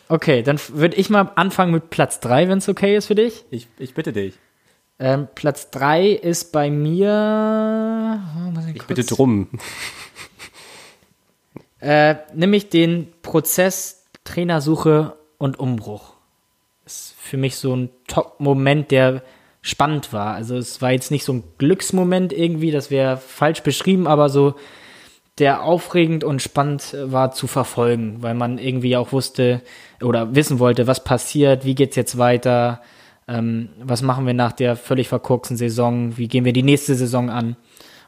[0.08, 3.44] Okay, dann würde ich mal anfangen mit Platz 3, wenn es okay ist für dich.
[3.50, 4.38] Ich, ich bitte dich.
[4.98, 8.20] Ähm, Platz 3 ist bei mir.
[8.56, 9.48] oh, Ich bitte drum.
[11.80, 16.14] Äh, nämlich den Prozess Trainersuche und Umbruch.
[16.84, 19.22] Ist für mich so ein Top-Moment, der
[19.62, 20.34] spannend war.
[20.34, 24.54] Also es war jetzt nicht so ein Glücksmoment irgendwie, das wäre falsch beschrieben, aber so
[25.38, 29.62] der aufregend und spannend äh, war zu verfolgen, weil man irgendwie auch wusste
[30.02, 32.82] oder wissen wollte, was passiert, wie geht's jetzt weiter,
[33.26, 37.30] ähm, was machen wir nach der völlig verkorksten Saison, wie gehen wir die nächste Saison
[37.30, 37.56] an.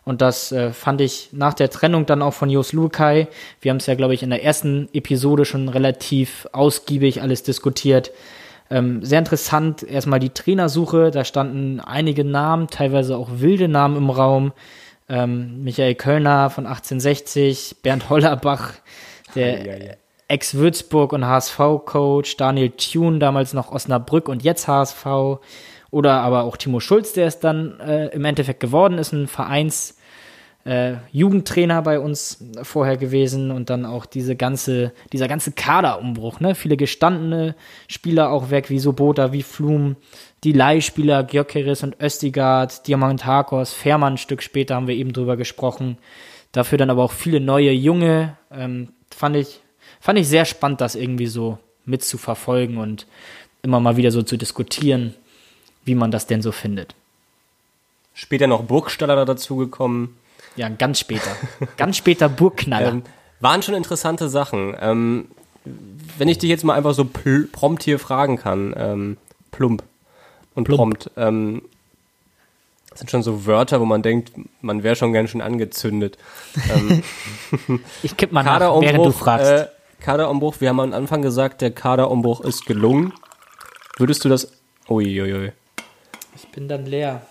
[0.04, 3.28] Und das äh, fand ich nach der Trennung dann auch von Jos Lukai.
[3.60, 8.10] Wir haben es ja, glaube ich, in der ersten Episode schon relativ ausgiebig alles diskutiert.
[8.68, 11.10] Ähm, sehr interessant, erstmal die Trainersuche.
[11.10, 14.52] Da standen einige Namen, teilweise auch wilde Namen im Raum.
[15.08, 18.74] Ähm, Michael Kölner von 1860, Bernd Hollerbach,
[19.34, 19.96] der.
[20.32, 25.04] Ex-Würzburg und HSV-Coach, Daniel Thune, damals noch Osnabrück und jetzt HSV.
[25.92, 29.94] Oder aber auch Timo Schulz, der es dann äh, im Endeffekt geworden ist, ein Vereins-
[30.64, 36.54] äh, Jugendtrainer bei uns vorher gewesen und dann auch diese ganze, dieser ganze Kaderumbruch, ne?
[36.54, 37.56] Viele gestandene
[37.88, 39.96] Spieler auch weg, wie Sobota, wie Flum,
[40.44, 45.98] die Leihspieler Gyökeres und Östigard, Diamantakos, Fährmann ein Stück später haben wir eben drüber gesprochen.
[46.52, 48.36] Dafür dann aber auch viele neue Junge.
[48.52, 49.60] Ähm, fand ich,
[50.00, 53.06] fand ich sehr spannend, das irgendwie so mitzuverfolgen und
[53.62, 55.14] immer mal wieder so zu diskutieren,
[55.84, 56.94] wie man das denn so findet.
[58.14, 60.16] Später noch Burgstaller dazugekommen.
[60.56, 61.30] Ja, ganz später.
[61.76, 62.88] ganz später Burgknaller.
[62.92, 63.02] Ähm,
[63.40, 64.76] waren schon interessante Sachen.
[64.80, 65.28] Ähm,
[66.16, 69.16] wenn ich dich jetzt mal einfach so prompt hier fragen kann, ähm,
[69.50, 69.82] plump
[70.54, 70.78] und Plump.
[70.78, 71.62] prompt, ähm,
[72.90, 76.18] das sind schon so Wörter, wo man denkt, man wäre schon ganz schön angezündet.
[76.72, 77.02] Ähm,
[78.02, 79.50] Ich kipp mal nach, während du fragst.
[79.50, 79.66] äh,
[80.00, 83.12] Kaderumbruch, wir haben am Anfang gesagt, der Kaderumbruch ist gelungen.
[83.98, 84.52] Würdest du das,
[84.88, 85.52] uiuiui.
[86.42, 87.22] Ich bin dann leer.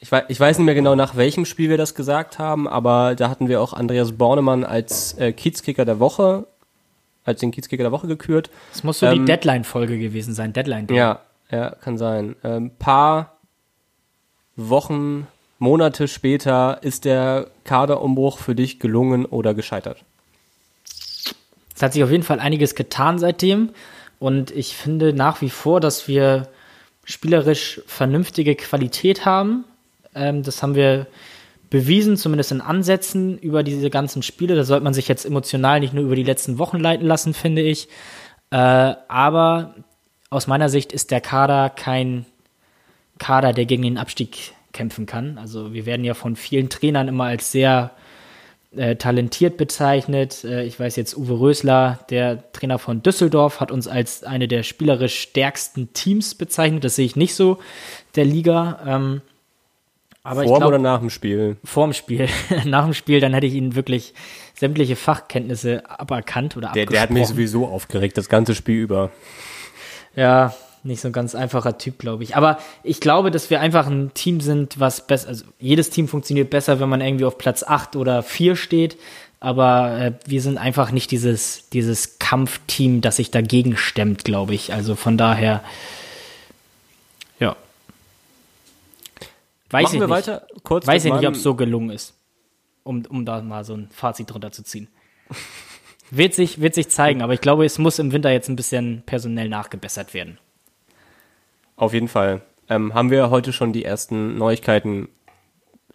[0.00, 3.14] Ich weiß, ich weiß nicht mehr genau, nach welchem Spiel wir das gesagt haben, aber
[3.14, 6.46] da hatten wir auch Andreas Bornemann als äh, Kiezkicker der Woche,
[7.24, 8.50] als den Kiezkicker der Woche gekürt.
[8.72, 10.52] Es muss so Ähm, die Deadline-Folge gewesen sein.
[10.52, 10.88] Deadline.
[10.90, 12.36] Ja, ja, kann sein.
[12.42, 13.38] Ein paar
[14.56, 15.26] Wochen,
[15.58, 20.04] Monate später ist der Kaderumbruch für dich gelungen oder gescheitert.
[21.74, 23.70] Es hat sich auf jeden Fall einiges getan seitdem.
[24.18, 26.48] Und ich finde nach wie vor, dass wir
[27.04, 29.64] spielerisch vernünftige Qualität haben.
[30.14, 31.06] Ähm, das haben wir
[31.70, 34.54] bewiesen, zumindest in Ansätzen über diese ganzen Spiele.
[34.54, 37.62] Da sollte man sich jetzt emotional nicht nur über die letzten Wochen leiten lassen, finde
[37.62, 37.88] ich.
[38.50, 39.74] Äh, aber
[40.30, 42.26] aus meiner Sicht ist der Kader kein
[43.18, 45.38] Kader, der gegen den Abstieg kämpfen kann.
[45.38, 47.92] Also wir werden ja von vielen Trainern immer als sehr
[48.76, 50.44] äh, talentiert bezeichnet.
[50.44, 54.62] Äh, ich weiß jetzt, Uwe Rösler, der Trainer von Düsseldorf, hat uns als eine der
[54.62, 56.84] spielerisch stärksten Teams bezeichnet.
[56.84, 57.58] Das sehe ich nicht so
[58.16, 58.80] der Liga.
[58.86, 59.22] Ähm,
[60.22, 61.56] aber ich Vor glaube, oder nach dem Spiel?
[61.64, 62.28] vorm Spiel,
[62.64, 64.14] nach dem Spiel, dann hätte ich ihnen wirklich
[64.54, 67.36] sämtliche Fachkenntnisse aberkannt oder Der, der hat mich abgesprochen.
[67.36, 69.10] sowieso aufgeregt, das ganze Spiel über.
[70.16, 70.54] Ja,
[70.84, 72.36] nicht so ein ganz einfacher Typ, glaube ich.
[72.36, 76.50] Aber ich glaube, dass wir einfach ein Team sind, was besser, also jedes Team funktioniert
[76.50, 78.98] besser, wenn man irgendwie auf Platz 8 oder 4 steht.
[79.40, 84.72] Aber äh, wir sind einfach nicht dieses, dieses Kampfteam, das sich dagegen stemmt, glaube ich.
[84.72, 85.62] Also von daher,
[87.38, 87.56] Ja.
[89.70, 90.16] Weiß Machen ich wir nicht.
[90.16, 92.14] weiter kurz Weiß ich nicht, ob es so gelungen ist.
[92.84, 94.88] Um, um da mal so ein Fazit drunter zu ziehen.
[96.10, 99.02] Wird sich, wird sich zeigen, aber ich glaube, es muss im Winter jetzt ein bisschen
[99.06, 100.38] personell nachgebessert werden.
[101.76, 102.42] Auf jeden Fall.
[102.68, 105.08] Ähm, haben wir heute schon die ersten Neuigkeiten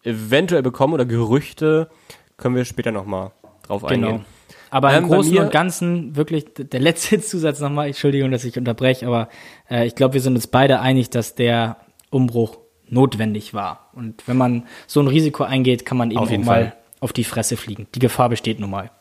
[0.03, 1.89] eventuell bekommen oder Gerüchte?
[2.37, 3.31] Können wir später nochmal
[3.63, 4.07] drauf Genau.
[4.07, 4.25] eingehen.
[4.71, 8.57] Aber im Ähm, bei Großen und Ganzen wirklich der letzte Zusatz nochmal, Entschuldigung, dass ich
[8.57, 9.29] unterbreche, aber
[9.69, 11.77] äh, ich glaube, wir sind uns beide einig, dass der
[12.11, 13.89] Umbruch notwendig war.
[13.93, 16.73] Und wenn man so ein Risiko eingeht, kann man eben Auf auch mal Fall.
[16.99, 17.87] auf die Fresse fliegen.
[17.95, 18.91] Die Gefahr besteht nun mal.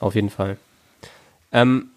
[0.00, 0.56] Auf jeden Fall.
[1.52, 1.88] Ähm,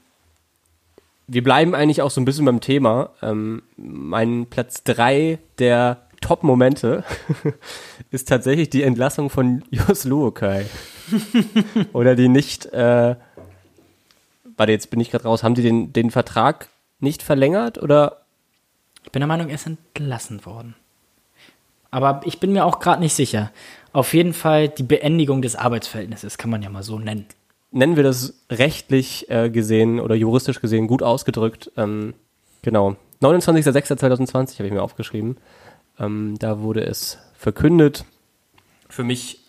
[1.30, 3.12] wir bleiben eigentlich auch so ein bisschen beim Thema.
[3.22, 7.04] Ähm, mein Platz drei der Top-Momente
[8.12, 10.66] ist tatsächlich die Entlassung von Jos Luokai.
[11.94, 13.16] Oder die nicht, äh,
[14.58, 18.24] warte, jetzt bin ich gerade raus, haben die den, den Vertrag nicht verlängert oder
[19.04, 20.76] Ich bin der Meinung, er ist entlassen worden.
[21.92, 23.52] Aber ich bin mir auch gerade nicht sicher.
[23.94, 27.26] Auf jeden Fall die Beendigung des Arbeitsverhältnisses, kann man ja mal so nennen.
[27.72, 31.72] Nennen wir das rechtlich äh, gesehen oder juristisch gesehen gut ausgedrückt.
[31.78, 32.14] Ähm,
[32.62, 32.96] genau.
[33.22, 35.38] 29.06.2020 habe ich mir aufgeschrieben.
[36.00, 38.06] Ähm, da wurde es verkündet.
[38.88, 39.40] Für mich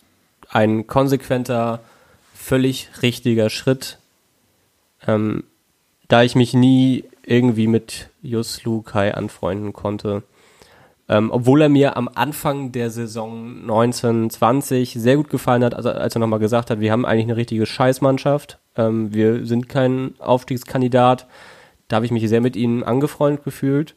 [0.49, 1.79] ein konsequenter,
[2.33, 3.97] völlig richtiger Schritt.
[5.07, 5.43] Ähm,
[6.07, 10.23] da ich mich nie irgendwie mit Jus Lukai anfreunden konnte.
[11.11, 16.15] Ähm, obwohl er mir am Anfang der Saison 1920 sehr gut gefallen hat, also als
[16.15, 21.27] er nochmal gesagt hat, wir haben eigentlich eine richtige Scheißmannschaft, ähm, wir sind kein Aufstiegskandidat.
[21.89, 23.93] Da habe ich mich sehr mit ihnen angefreundet gefühlt,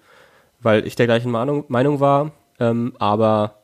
[0.60, 2.32] weil ich der gleichen Meinung, Meinung war.
[2.58, 3.60] Ähm, aber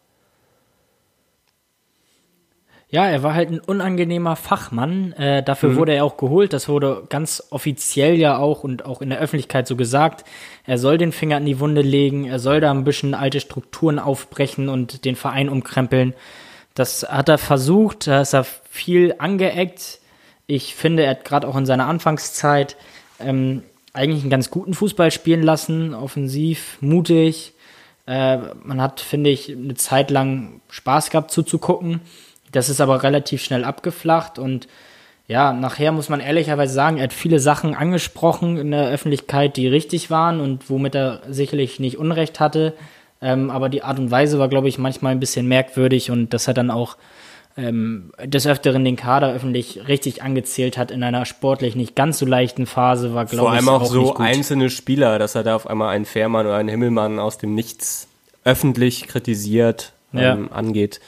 [2.92, 5.12] Ja, er war halt ein unangenehmer Fachmann.
[5.12, 6.52] Äh, dafür wurde er auch geholt.
[6.52, 10.24] Das wurde ganz offiziell ja auch und auch in der Öffentlichkeit so gesagt.
[10.66, 12.24] Er soll den Finger in die Wunde legen.
[12.24, 16.14] Er soll da ein bisschen alte Strukturen aufbrechen und den Verein umkrempeln.
[16.74, 18.08] Das hat er versucht.
[18.08, 20.00] Da ist er viel angeeckt.
[20.48, 22.76] Ich finde, er hat gerade auch in seiner Anfangszeit
[23.20, 25.94] ähm, eigentlich einen ganz guten Fußball spielen lassen.
[25.94, 27.52] Offensiv, mutig.
[28.08, 32.00] Äh, man hat, finde ich, eine Zeit lang Spaß gehabt zuzugucken.
[32.52, 34.66] Das ist aber relativ schnell abgeflacht und
[35.28, 39.68] ja, nachher muss man ehrlicherweise sagen, er hat viele Sachen angesprochen in der Öffentlichkeit, die
[39.68, 42.74] richtig waren und womit er sicherlich nicht Unrecht hatte.
[43.22, 46.48] Ähm, aber die Art und Weise war, glaube ich, manchmal ein bisschen merkwürdig und dass
[46.48, 46.96] er dann auch
[47.56, 52.26] ähm, des Öfteren den Kader öffentlich richtig angezählt hat in einer sportlich nicht ganz so
[52.26, 55.54] leichten Phase, war, glaube vor ich, allem auch, nicht so einzelne Spieler, dass er da
[55.54, 58.08] auf einmal einen Fährmann oder einen Himmelmann aus dem Nichts
[58.42, 60.32] öffentlich kritisiert Ja.
[60.32, 61.00] ähm, angeht.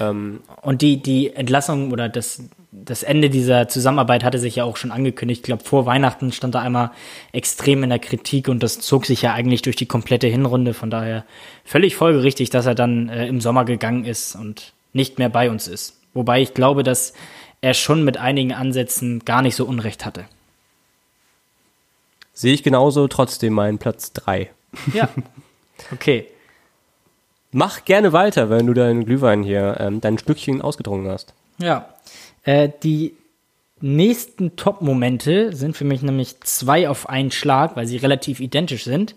[0.00, 4.76] Ähm, Und die, die Entlassung oder das, das Ende dieser Zusammenarbeit hatte sich ja auch
[4.76, 5.40] schon angekündigt.
[5.40, 6.90] Ich glaube, vor Weihnachten stand er einmal
[7.32, 10.74] extrem in der Kritik und das zog sich ja eigentlich durch die komplette Hinrunde.
[10.74, 11.24] Von daher
[11.64, 15.68] völlig folgerichtig, dass er dann äh, im Sommer gegangen ist und nicht mehr bei uns
[15.68, 16.00] ist.
[16.14, 17.12] Wobei ich glaube, dass
[17.60, 20.24] er schon mit einigen Ansätzen gar nicht so Unrecht hatte.
[22.32, 24.50] Sehe ich genauso, trotzdem meinen Platz drei.
[24.92, 25.08] Ja.
[25.92, 26.26] Okay.
[27.50, 31.34] Mach gerne weiter, wenn du deinen Glühwein hier, ähm, dein Stückchen ausgetrunken hast.
[31.58, 31.88] Ja.
[32.42, 33.14] Äh, die
[33.80, 39.14] nächsten Top-Momente sind für mich nämlich zwei auf einen Schlag, weil sie relativ identisch sind.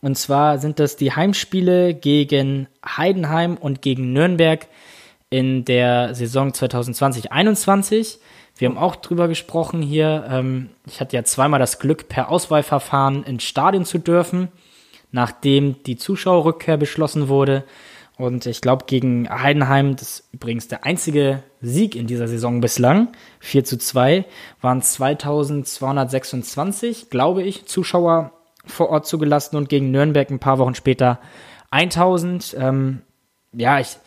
[0.00, 4.66] Und zwar sind das die Heimspiele gegen Heidenheim und gegen Nürnberg
[5.30, 8.18] in der Saison 2020-21.
[8.56, 10.26] Wir haben auch drüber gesprochen hier.
[10.28, 14.48] Ähm, ich hatte ja zweimal das Glück, per Auswahlverfahren ins Stadion zu dürfen,
[15.12, 17.62] nachdem die Zuschauerrückkehr beschlossen wurde.
[18.18, 23.08] Und ich glaube, gegen Heidenheim, das ist übrigens der einzige Sieg in dieser Saison bislang,
[23.40, 24.24] 4 zu 2,
[24.60, 28.32] waren 2226, glaube ich, Zuschauer
[28.64, 31.18] vor Ort zugelassen und gegen Nürnberg ein paar Wochen später
[31.70, 32.56] 1000.
[32.58, 33.02] Ähm,
[33.52, 33.98] ja, ich,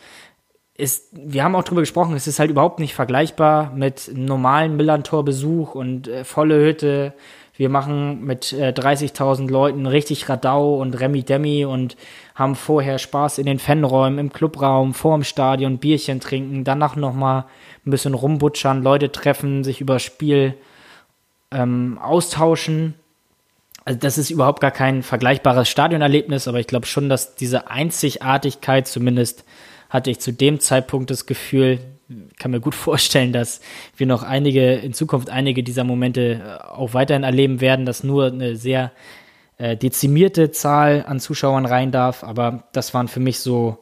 [0.77, 5.73] ist, wir haben auch drüber gesprochen, es ist halt überhaupt nicht vergleichbar mit normalen Millantor-Besuch
[5.73, 7.13] und äh, volle Hütte.
[7.57, 11.95] Wir machen mit äh, 30.000 Leuten richtig Radau und Remi Demi und
[12.33, 17.45] haben vorher Spaß in den Fanräumen, im Clubraum, vor dem Stadion, Bierchen trinken, danach nochmal
[17.85, 20.55] ein bisschen rumbutschern, Leute treffen, sich über Spiel
[21.51, 22.95] ähm, austauschen.
[23.85, 28.87] Also das ist überhaupt gar kein vergleichbares Stadionerlebnis, aber ich glaube schon, dass diese Einzigartigkeit,
[28.87, 29.45] zumindest
[29.89, 31.79] hatte ich zu dem Zeitpunkt das Gefühl,
[32.37, 33.61] kann mir gut vorstellen, dass
[33.97, 38.27] wir noch einige, in Zukunft einige dieser Momente äh, auch weiterhin erleben werden, dass nur
[38.27, 38.91] eine sehr
[39.57, 43.79] äh, dezimierte Zahl an Zuschauern rein darf, aber das waren für mich so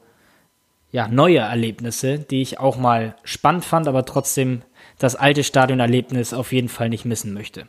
[0.91, 4.62] ja, neue Erlebnisse, die ich auch mal spannend fand, aber trotzdem
[4.99, 7.67] das alte Stadionerlebnis auf jeden Fall nicht missen möchte.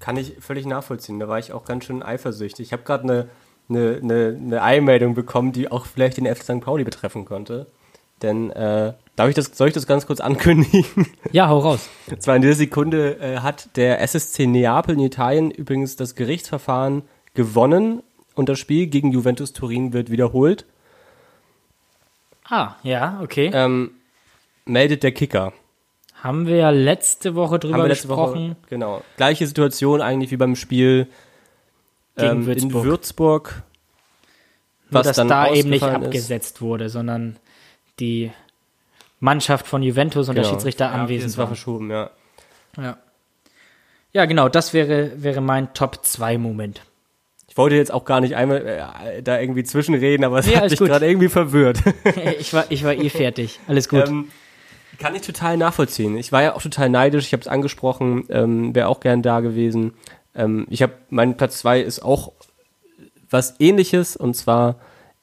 [0.00, 1.18] kann ich völlig nachvollziehen.
[1.18, 2.68] Da war ich auch ganz schön eifersüchtig.
[2.68, 3.28] Ich habe gerade eine,
[3.68, 6.60] eine, eine, eine Eilmeldung bekommen, die auch vielleicht den FC St.
[6.60, 7.66] Pauli betreffen konnte.
[8.22, 11.06] Denn äh, darf ich das, soll ich das ganz kurz ankündigen?
[11.32, 11.88] Ja, hau raus.
[12.18, 17.02] Zwar in dieser Sekunde äh, hat der SSC Neapel in Italien übrigens das Gerichtsverfahren
[17.34, 18.02] gewonnen
[18.34, 20.64] und das Spiel gegen Juventus Turin wird wiederholt.
[22.44, 23.50] Ah, ja, okay.
[23.52, 23.90] Ähm,
[24.64, 25.52] meldet der Kicker.
[26.14, 28.50] Haben wir ja letzte Woche drüber letzte gesprochen.
[28.50, 29.02] Woche, genau.
[29.16, 31.08] Gleiche Situation eigentlich wie beim Spiel
[32.24, 32.84] ähm, Würzburg.
[32.84, 33.62] in Würzburg.
[34.90, 36.06] Nur, was dass dann da eben nicht ausgefallen ist.
[36.08, 37.36] abgesetzt wurde, sondern
[38.00, 38.30] die
[39.20, 40.54] Mannschaft von Juventus und der Genau.
[40.54, 41.48] Schiedsrichter Ja, anwesend das war war.
[41.48, 42.10] verschoben, ja.
[42.76, 42.96] Ja.
[44.12, 46.82] ja, genau, das wäre, wäre mein Top-2-Moment.
[47.48, 50.70] Ich wollte jetzt auch gar nicht einmal äh, da irgendwie zwischenreden, aber es Nee, hat
[50.70, 51.78] mich gerade irgendwie verwirrt.
[52.38, 53.58] ich, war, ich war eh fertig.
[53.66, 54.06] Alles gut.
[54.08, 54.28] Ähm,
[55.00, 56.16] kann ich total nachvollziehen.
[56.16, 57.26] Ich war ja auch total neidisch.
[57.26, 59.94] Ich habe es angesprochen, ähm, wäre auch gern da gewesen.
[60.34, 62.32] Ähm, ich habe mein Platz zwei ist auch
[63.30, 64.76] was Ähnliches und zwar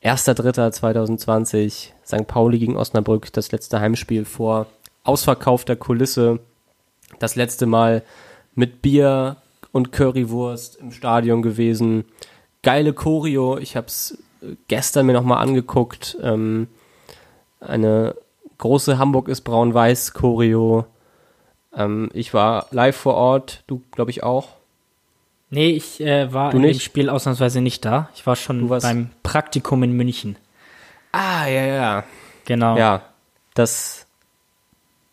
[0.04, 2.28] 1.3.2020 St.
[2.28, 4.68] Pauli gegen Osnabrück, das letzte Heimspiel vor
[5.04, 6.39] ausverkaufter Kulisse.
[7.20, 8.04] Das letzte Mal
[8.54, 9.38] mit Bier
[9.72, 12.06] und Currywurst im Stadion gewesen.
[12.62, 13.58] Geile Choreo.
[13.58, 14.18] Ich habe es
[14.68, 16.18] gestern mir nochmal angeguckt.
[16.22, 16.68] Ähm,
[17.60, 18.15] eine
[18.58, 20.86] große Hamburg ist braun-weiß Choreo.
[21.76, 24.55] Ähm, ich war live vor Ort, du glaube ich auch.
[25.49, 26.84] Nee, ich äh, war Du in dem nicht?
[26.84, 28.10] Spiel ausnahmsweise nicht da.
[28.15, 30.38] Ich war schon beim Praktikum in München.
[31.12, 32.03] Ah, ja, ja.
[32.45, 32.77] Genau.
[32.77, 33.03] Ja,
[33.53, 34.05] das,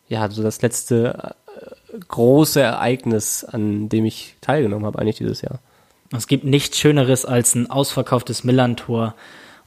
[0.09, 5.61] ja, so das letzte äh, große Ereignis, an dem ich teilgenommen habe, eigentlich dieses Jahr.
[6.15, 9.15] Es gibt nichts Schöneres als ein ausverkauftes Millantor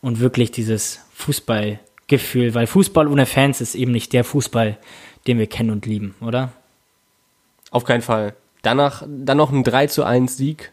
[0.01, 4.77] und wirklich dieses Fußballgefühl, weil Fußball ohne Fans ist eben nicht der Fußball,
[5.25, 6.51] den wir kennen und lieben, oder?
[7.71, 8.35] Auf keinen Fall.
[8.65, 10.71] Danach, dann noch ein 3 zu 1 Sieg.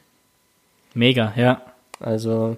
[0.95, 1.61] Mega, ja.
[2.01, 2.57] Also,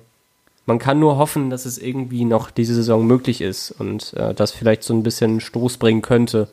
[0.65, 4.53] man kann nur hoffen, dass es irgendwie noch diese Saison möglich ist und äh, das
[4.53, 6.49] vielleicht so ein bisschen Stoß bringen könnte.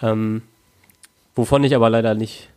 [0.00, 0.40] Ähm,
[1.36, 2.48] wovon ich aber leider nicht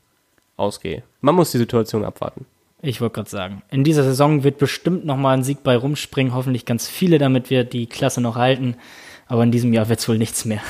[0.55, 1.03] ausgehe.
[1.19, 2.45] Man muss die Situation abwarten.
[2.81, 6.33] Ich wollte gerade sagen, in dieser Saison wird bestimmt noch mal ein Sieg bei rumspringen,
[6.33, 8.77] hoffentlich ganz viele, damit wir die Klasse noch halten.
[9.27, 10.61] Aber in diesem Jahr wird es wohl nichts mehr.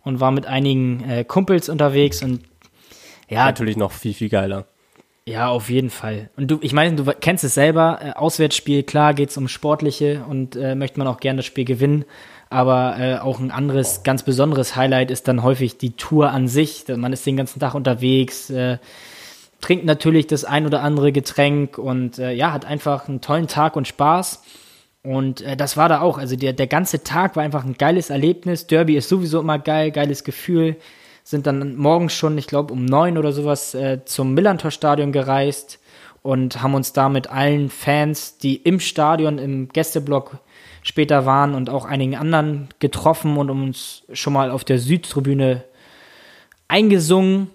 [0.03, 2.41] und war mit einigen äh, Kumpels unterwegs und
[3.27, 4.65] ja, Natürlich noch viel, viel geiler.
[5.25, 6.29] ja, auf jeden Fall.
[6.37, 10.55] Und du, ich meine, du kennst es selber, äh, Auswärtsspiel, klar geht's um Sportliche und
[10.55, 12.05] äh, möchte man auch gerne das Spiel gewinnen,
[12.51, 16.85] aber äh, auch ein anderes, ganz besonderes Highlight ist dann häufig die Tour an sich.
[16.87, 18.77] Man ist den ganzen Tag unterwegs, äh,
[19.61, 23.75] trinkt natürlich das ein oder andere Getränk und äh, ja, hat einfach einen tollen Tag
[23.75, 24.43] und Spaß.
[25.03, 26.17] Und äh, das war da auch.
[26.17, 28.67] Also der, der ganze Tag war einfach ein geiles Erlebnis.
[28.67, 30.77] Derby ist sowieso immer geil, geiles Gefühl.
[31.23, 35.79] Sind dann morgens schon, ich glaube, um neun oder sowas äh, zum Millantor-Stadion gereist
[36.21, 40.39] und haben uns da mit allen Fans, die im Stadion, im Gästeblock
[40.81, 45.63] später waren und auch einigen anderen getroffen und uns schon mal auf der Südtribüne
[46.67, 47.49] eingesungen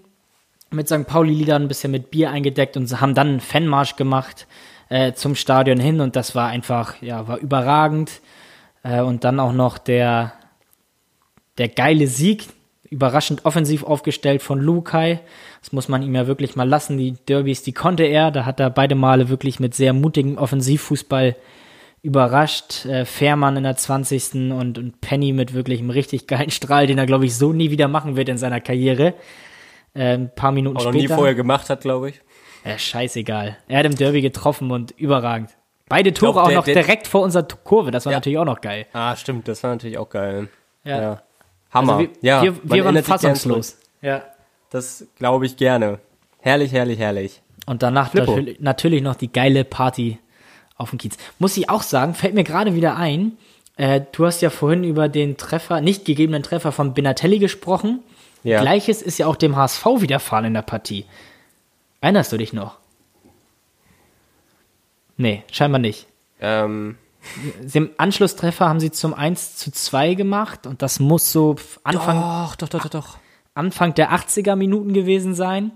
[0.71, 1.05] mit St.
[1.05, 4.47] Pauli-Liedern ein bisschen mit Bier eingedeckt und haben dann einen Fanmarsch gemacht
[4.89, 8.21] äh, zum Stadion hin und das war einfach, ja, war überragend.
[8.83, 10.33] Äh, und dann auch noch der,
[11.57, 12.47] der geile Sieg,
[12.89, 15.21] überraschend offensiv aufgestellt von Lukai.
[15.61, 16.97] Das muss man ihm ja wirklich mal lassen.
[16.97, 18.31] Die Derbys, die konnte er.
[18.31, 21.37] Da hat er beide Male wirklich mit sehr mutigem Offensivfußball
[22.01, 22.85] überrascht.
[22.85, 24.51] Äh, Fährmann in der 20.
[24.51, 27.71] Und, und Penny mit wirklich einem richtig geilen Strahl, den er, glaube ich, so nie
[27.71, 29.13] wieder machen wird in seiner Karriere.
[29.93, 31.13] Äh, ein paar Minuten Auch noch später.
[31.13, 32.21] nie vorher gemacht hat, glaube ich.
[32.65, 33.57] Ja, scheißegal.
[33.67, 35.49] Er hat im Derby getroffen und überragend.
[35.89, 37.91] Beide Tore glaub, auch der- noch der- direkt vor unserer Kurve.
[37.91, 38.17] Das war Ja.
[38.19, 38.85] natürlich auch noch geil.
[38.93, 40.47] Ah, stimmt, das war natürlich auch geil.
[40.83, 41.21] Ja.
[41.71, 41.93] Hammer.
[41.93, 43.77] Also wir, ja, wir, wir waren fassungslos.
[44.01, 44.23] Ja.
[44.69, 45.99] Das glaube ich gerne.
[46.39, 47.41] Herrlich, herrlich, herrlich.
[47.65, 50.17] Und danach natürlich, natürlich noch die geile Party
[50.77, 51.17] auf dem Kiez.
[51.39, 53.33] Muss ich auch sagen, fällt mir gerade wieder ein,
[53.77, 57.99] äh, du hast ja vorhin über den Treffer, nicht gegebenen Treffer von Benatelli gesprochen.
[58.43, 58.61] Ja.
[58.61, 61.05] Gleiches ist ja auch dem HSV widerfahren in der Partie.
[61.99, 62.77] Erinnerst du dich noch?
[65.17, 66.07] Nee, scheinbar nicht.
[66.39, 66.97] Ähm,
[67.73, 72.55] Im Anschlusstreffer haben sie zum 1 zu 2 gemacht und das muss so Anfang, doch,
[72.55, 73.17] doch, doch, doch, doch.
[73.53, 75.71] Anfang der 80er Minuten gewesen sein.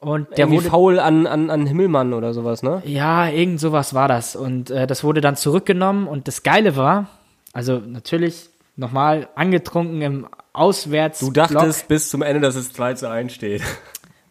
[0.00, 2.82] Und der Irgendwie wurde faul an, an, an Himmelmann oder sowas, ne?
[2.84, 4.34] Ja, irgend sowas war das.
[4.34, 6.08] Und äh, das wurde dann zurückgenommen.
[6.08, 7.06] Und das Geile war,
[7.52, 11.20] also natürlich nochmal angetrunken im Auswärts.
[11.20, 13.62] Du dachtest bis zum Ende, dass es 2 zu 1 steht.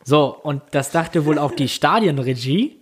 [0.04, 2.78] So, und das dachte wohl auch die Stadionregie.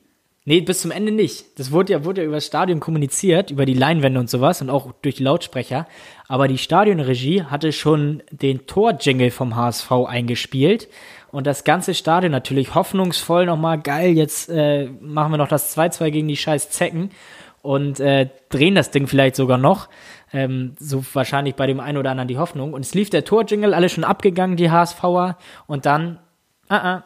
[0.45, 1.59] Nee, bis zum Ende nicht.
[1.59, 4.69] Das wurde ja, wurde ja über das Stadion kommuniziert, über die Leinwände und sowas und
[4.69, 5.85] auch durch die Lautsprecher.
[6.27, 10.87] Aber die Stadionregie hatte schon den Torjingle vom HSV eingespielt.
[11.31, 16.09] Und das ganze Stadion natürlich hoffnungsvoll nochmal, geil, jetzt äh, machen wir noch das 2-2
[16.09, 17.11] gegen die scheiß Zecken
[17.61, 19.89] und äh, drehen das Ding vielleicht sogar noch.
[20.31, 22.73] Ähm, so wahrscheinlich bei dem einen oder anderen die Hoffnung.
[22.73, 25.37] Und es lief der Torjingle, alle schon abgegangen, die HSVer.
[25.67, 26.19] Und dann,
[26.67, 27.03] ah, ah,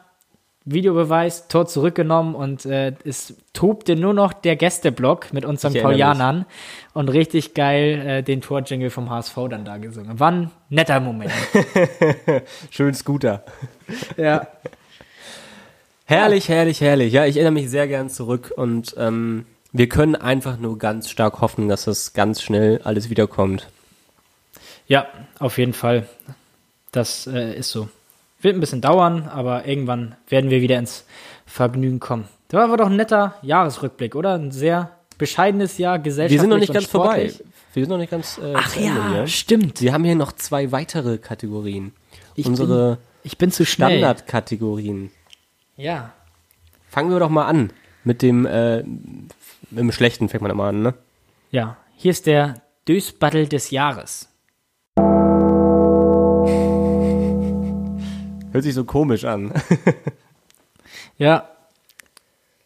[0.66, 6.46] Videobeweis, Tor zurückgenommen und äh, es tobte nur noch der Gästeblock mit unseren erinnere Paulianern
[6.94, 10.18] und richtig geil äh, den Torjingle vom HSV dann da gesungen.
[10.18, 11.32] War ein netter Moment.
[12.70, 13.44] Schön Scooter.
[14.16, 14.46] ja.
[16.06, 17.12] Herrlich, herrlich, herrlich.
[17.12, 19.44] Ja, ich erinnere mich sehr gern zurück und ähm,
[19.74, 23.68] wir können einfach nur ganz stark hoffen, dass das ganz schnell alles wiederkommt.
[24.86, 25.06] ja,
[25.38, 26.08] auf jeden Fall.
[26.92, 27.88] Das äh, ist so.
[28.40, 31.04] Wird ein bisschen dauern, aber irgendwann werden wir wieder ins
[31.44, 32.28] Vergnügen kommen.
[32.48, 34.34] Das war aber doch ein netter Jahresrückblick, oder?
[34.34, 37.28] Ein sehr bescheidenes Jahr, gesellschaftlich Wir sind noch nicht ganz vorbei.
[37.28, 37.44] sportlich.
[37.72, 39.26] Wir sind noch nicht ganz äh, Ach Ende ja, hier.
[39.26, 39.80] stimmt.
[39.80, 41.92] Wir haben hier noch zwei weitere Kategorien.
[42.36, 43.98] Ich Unsere Ich bin zu schnell.
[43.98, 45.10] Standardkategorien.
[45.76, 46.12] Ja.
[46.90, 47.72] Fangen wir doch mal an
[48.04, 48.84] mit dem, äh,
[49.70, 50.94] mit dem Schlechten fängt man immer an, ne?
[51.50, 54.28] Ja, hier ist der Dösbattle des Jahres.
[58.52, 59.52] Hört sich so komisch an.
[61.16, 61.48] Ja.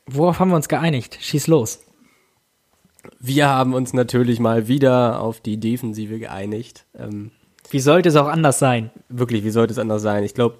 [0.06, 1.18] Worauf haben wir uns geeinigt?
[1.20, 1.80] Schieß los.
[3.20, 6.86] Wir haben uns natürlich mal wieder auf die Defensive geeinigt.
[6.98, 7.30] Ähm,
[7.70, 8.90] Wie sollte es auch anders sein?
[9.10, 10.24] wirklich, wie sollte es anders sein?
[10.24, 10.56] Ich glaube,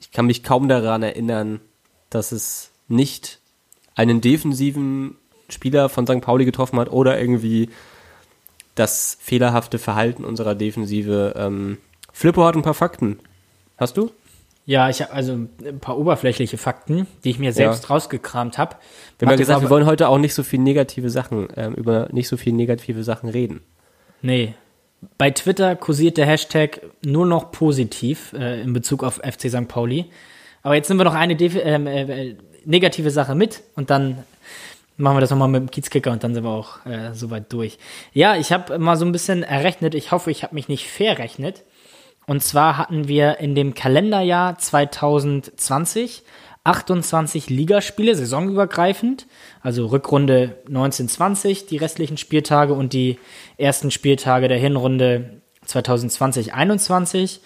[0.00, 1.60] ich kann mich kaum daran erinnern,
[2.08, 3.40] dass es nicht
[3.94, 5.16] einen defensiven
[5.50, 6.20] Spieler von St.
[6.20, 7.70] Pauli getroffen hat oder irgendwie
[8.74, 11.34] das fehlerhafte Verhalten unserer Defensive.
[11.36, 11.78] Ähm,
[12.12, 13.18] Flippo hat ein paar Fakten.
[13.76, 14.10] Hast du?
[14.66, 18.76] Ja, ich habe also ein paar oberflächliche Fakten, die ich mir selbst rausgekramt habe.
[19.18, 22.08] Wir haben ja gesagt, wir wollen heute auch nicht so viel negative Sachen, ähm, über
[22.12, 23.62] nicht so viel negative Sachen reden.
[24.22, 24.54] Nee.
[25.16, 29.66] Bei Twitter kursiert der Hashtag nur noch positiv äh, in Bezug auf FC St.
[29.66, 30.06] Pauli.
[30.62, 34.18] Aber jetzt nehmen wir noch eine Def ähm, äh, negative Sache mit und dann
[35.00, 37.78] machen wir das nochmal mit dem Kiezkicker und dann sind wir auch äh, soweit durch.
[38.12, 39.94] Ja, ich habe mal so ein bisschen errechnet.
[39.94, 41.64] Ich hoffe, ich habe mich nicht verrechnet.
[42.26, 46.22] Und zwar hatten wir in dem Kalenderjahr 2020
[46.62, 49.26] 28 Ligaspiele, saisonübergreifend,
[49.62, 53.18] also Rückrunde 1920, die restlichen Spieltage und die
[53.56, 57.40] ersten Spieltage der Hinrunde 2020-21.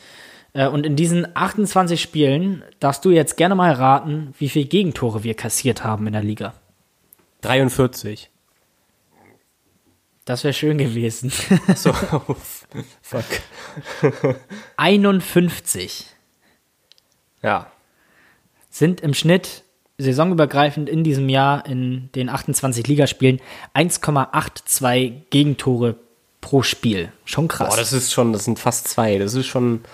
[0.53, 5.23] Äh, Und in diesen 28 Spielen darfst du jetzt gerne mal raten, wie viele Gegentore
[5.23, 6.55] wir kassiert haben in der Liga.
[7.45, 8.31] 43.
[10.25, 11.31] Das wäre schön gewesen.
[11.77, 11.93] So,
[13.03, 13.25] fuck.
[14.77, 16.07] 51
[17.43, 17.67] Ja.
[18.71, 19.63] sind im Schnitt
[19.99, 23.41] saisonübergreifend in diesem Jahr in den 28 Ligaspielen
[23.75, 25.97] 1,82 Gegentore
[26.41, 27.13] pro Spiel.
[27.25, 27.69] Schon krass.
[27.69, 29.19] Boah, das ist schon, das sind fast zwei.
[29.19, 29.85] Das ist schon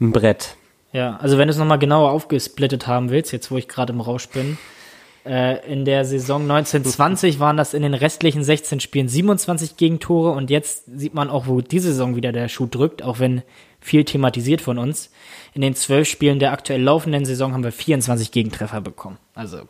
[0.00, 0.56] ein Brett.
[0.92, 4.00] ja, also wenn du es nochmal genauer aufgesplittet haben willst, jetzt wo ich gerade im
[4.00, 4.56] Rausch bin,
[5.28, 10.84] in der Saison 1920 waren das in den restlichen 16 Spielen 27 Gegentore und jetzt
[10.86, 13.42] sieht man auch, wo diese Saison wieder der Schuh drückt, auch wenn
[13.80, 15.10] viel thematisiert von uns.
[15.54, 19.18] In den zwölf Spielen der aktuell laufenden Saison haben wir 24 Gegentreffer bekommen.
[19.34, 19.68] Also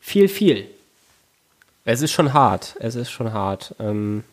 [0.00, 0.66] viel, viel.
[1.84, 2.76] Es ist schon hart.
[2.80, 3.74] Es ist schon hart.
[3.78, 4.24] Ähm,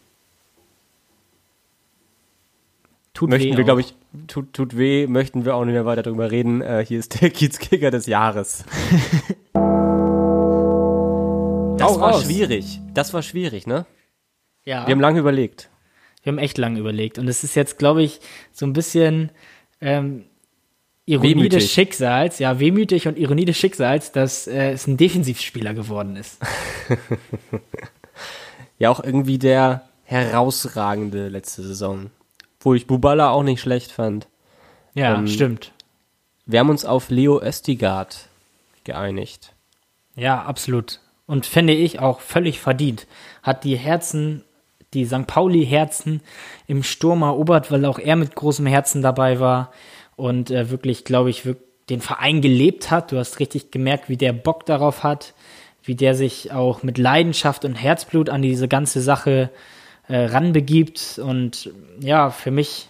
[3.14, 3.96] Tut möchten weh wir, glaube ich,
[4.28, 6.62] tut, tut weh, möchten wir auch nicht mehr weiter drüber reden.
[6.62, 8.64] Äh, hier ist der Kiezkicker des Jahres.
[11.78, 12.24] Das Hau war raus.
[12.24, 12.80] schwierig.
[12.94, 13.86] Das war schwierig, ne?
[14.66, 14.86] Ja.
[14.88, 15.70] Wir haben lange überlegt.
[16.24, 17.18] Wir haben echt lange überlegt.
[17.20, 18.20] Und es ist jetzt, glaube ich,
[18.52, 19.32] so ein bisschen
[19.80, 20.26] ähm,
[21.06, 21.64] Ironie Wehmütig.
[21.64, 26.38] des Schicksals, ja, wehmütig und Ironie des Schicksals, dass äh, es ein Defensivspieler geworden ist.
[28.80, 32.12] Ja, auch irgendwie der herausragende letzte Saison.
[32.60, 34.28] Wo ich Bubala auch nicht schlecht fand.
[34.94, 35.72] Ja, Ähm, stimmt.
[36.46, 38.28] Wir haben uns auf Leo Östigard
[38.84, 39.54] geeinigt.
[40.16, 41.00] Ja, absolut.
[41.28, 43.06] Und fände ich auch völlig verdient.
[43.44, 44.44] Hat die Herzen,
[44.94, 45.28] die St.
[45.28, 46.22] Pauli-Herzen
[46.68, 49.72] im Sturm erobert, weil auch er mit großem Herzen dabei war
[50.16, 51.58] und äh, wirklich, glaube ich, wirk-
[51.90, 53.12] den Verein gelebt hat.
[53.12, 55.34] Du hast richtig gemerkt, wie der Bock darauf hat,
[55.84, 59.50] wie der sich auch mit Leidenschaft und Herzblut an diese ganze Sache
[60.08, 61.20] äh, ranbegibt.
[61.24, 62.90] Und ja, für mich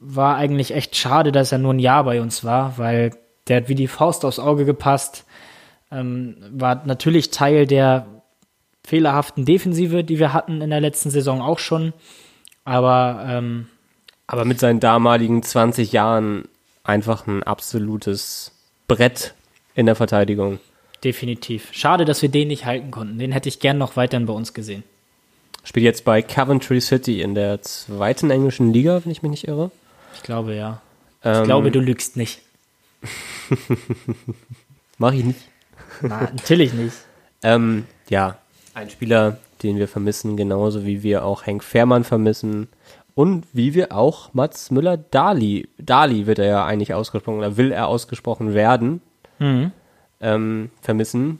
[0.00, 3.10] war eigentlich echt schade, dass er nur ein Jahr bei uns war, weil
[3.48, 5.26] der hat wie die Faust aufs Auge gepasst
[5.90, 8.06] ähm, war natürlich Teil der
[8.86, 11.92] fehlerhaften Defensive, die wir hatten in der letzten Saison auch schon.
[12.64, 13.68] Aber ähm,
[14.26, 16.48] Aber mit seinen damaligen 20 Jahren
[16.82, 18.52] einfach ein absolutes
[18.88, 19.34] Brett
[19.74, 20.58] in der Verteidigung.
[21.02, 21.68] definitiv.
[21.72, 23.18] Schade, dass wir den nicht halten konnten.
[23.18, 24.84] Den hätte ich gern noch weiterhin bei uns gesehen.
[25.62, 29.70] Spielt jetzt bei Coventry City in der zweiten englischen Liga, wenn ich mich nicht irre.
[30.14, 30.82] Ich glaube, ja.
[31.22, 32.42] Ich Ähm, glaube, du lügst nicht.
[34.98, 35.40] Mach ich nicht.
[36.02, 36.96] Na, natürlich nicht.
[37.46, 38.38] Ähm, ja,
[38.72, 42.68] ein Spieler, den wir vermissen, genauso wie wir auch Henk Fährmann vermissen
[43.14, 47.86] und wie wir auch Mats Müller-Dali, Dali wird er ja eigentlich ausgesprochen, oder will er
[47.88, 49.02] ausgesprochen werden,
[49.38, 49.72] Mhm.
[50.22, 51.38] ähm, vermissen,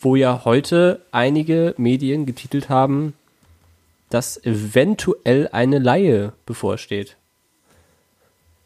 [0.00, 3.12] wo ja heute einige Medien getitelt haben,
[4.08, 7.16] dass eventuell eine Laie bevorsteht.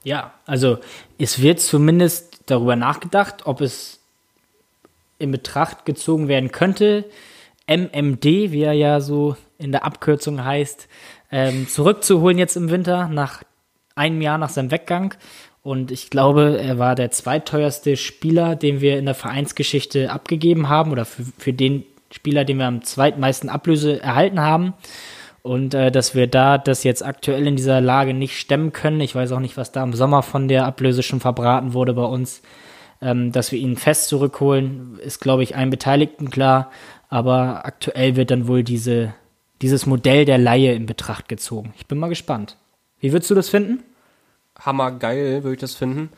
[0.04, 0.78] Ja, also
[1.18, 3.99] es wird zumindest darüber nachgedacht, ob es
[5.20, 7.04] in Betracht gezogen werden könnte,
[7.68, 10.88] MMD, wie er ja so in der Abkürzung heißt,
[11.30, 13.44] ähm, zurückzuholen jetzt im Winter, nach
[13.94, 15.14] einem Jahr nach seinem Weggang.
[15.62, 20.90] Und ich glaube, er war der zweiteuerste Spieler, den wir in der Vereinsgeschichte abgegeben haben,
[20.90, 24.74] oder für, für den Spieler, den wir am zweitmeisten Ablöse erhalten haben.
[25.42, 29.00] Und äh, dass wir da das jetzt aktuell in dieser Lage nicht stemmen können.
[29.00, 32.04] Ich weiß auch nicht, was da im Sommer von der Ablöse schon verbraten wurde bei
[32.04, 32.42] uns.
[33.02, 36.70] Ähm, dass wir ihn fest zurückholen, ist, glaube ich, allen Beteiligten klar.
[37.08, 39.14] Aber aktuell wird dann wohl diese,
[39.62, 41.72] dieses Modell der Laie in Betracht gezogen.
[41.78, 42.56] Ich bin mal gespannt.
[43.00, 43.82] Wie würdest du das finden?
[44.64, 46.10] hammergeil, würde ich das finden.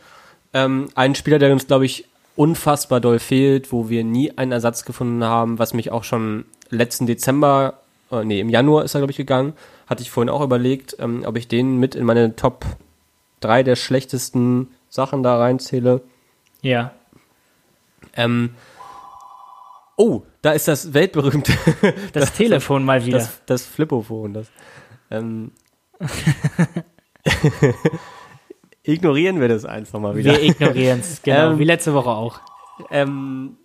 [0.53, 2.07] Ähm, ein Spieler, der uns, glaube ich,
[2.37, 7.07] unfassbar doll fehlt, wo wir nie einen Ersatz gefunden haben, was mich auch schon letzten
[7.07, 7.81] Dezember,
[8.11, 9.53] äh, nee, im Januar ist er, glaube ich, gegangen,
[9.87, 12.65] hatte ich vorhin auch überlegt, ähm, ob ich den mit in meine Top
[13.41, 16.03] 3 der schlechtesten Sachen da reinzähle.
[16.63, 16.93] Ja.
[18.15, 18.55] Ähm,
[19.97, 21.53] oh, da ist das weltberühmte,
[22.13, 23.19] Das, Telefon mal wieder.
[23.19, 24.49] das, das Flippophon, das.
[25.11, 25.53] Ähm,
[28.83, 30.33] ignorieren wir das einfach mal wieder.
[30.33, 32.41] wir ignorieren es, genau, Ähm, wie letzte Woche auch.
[32.91, 33.57] ähm,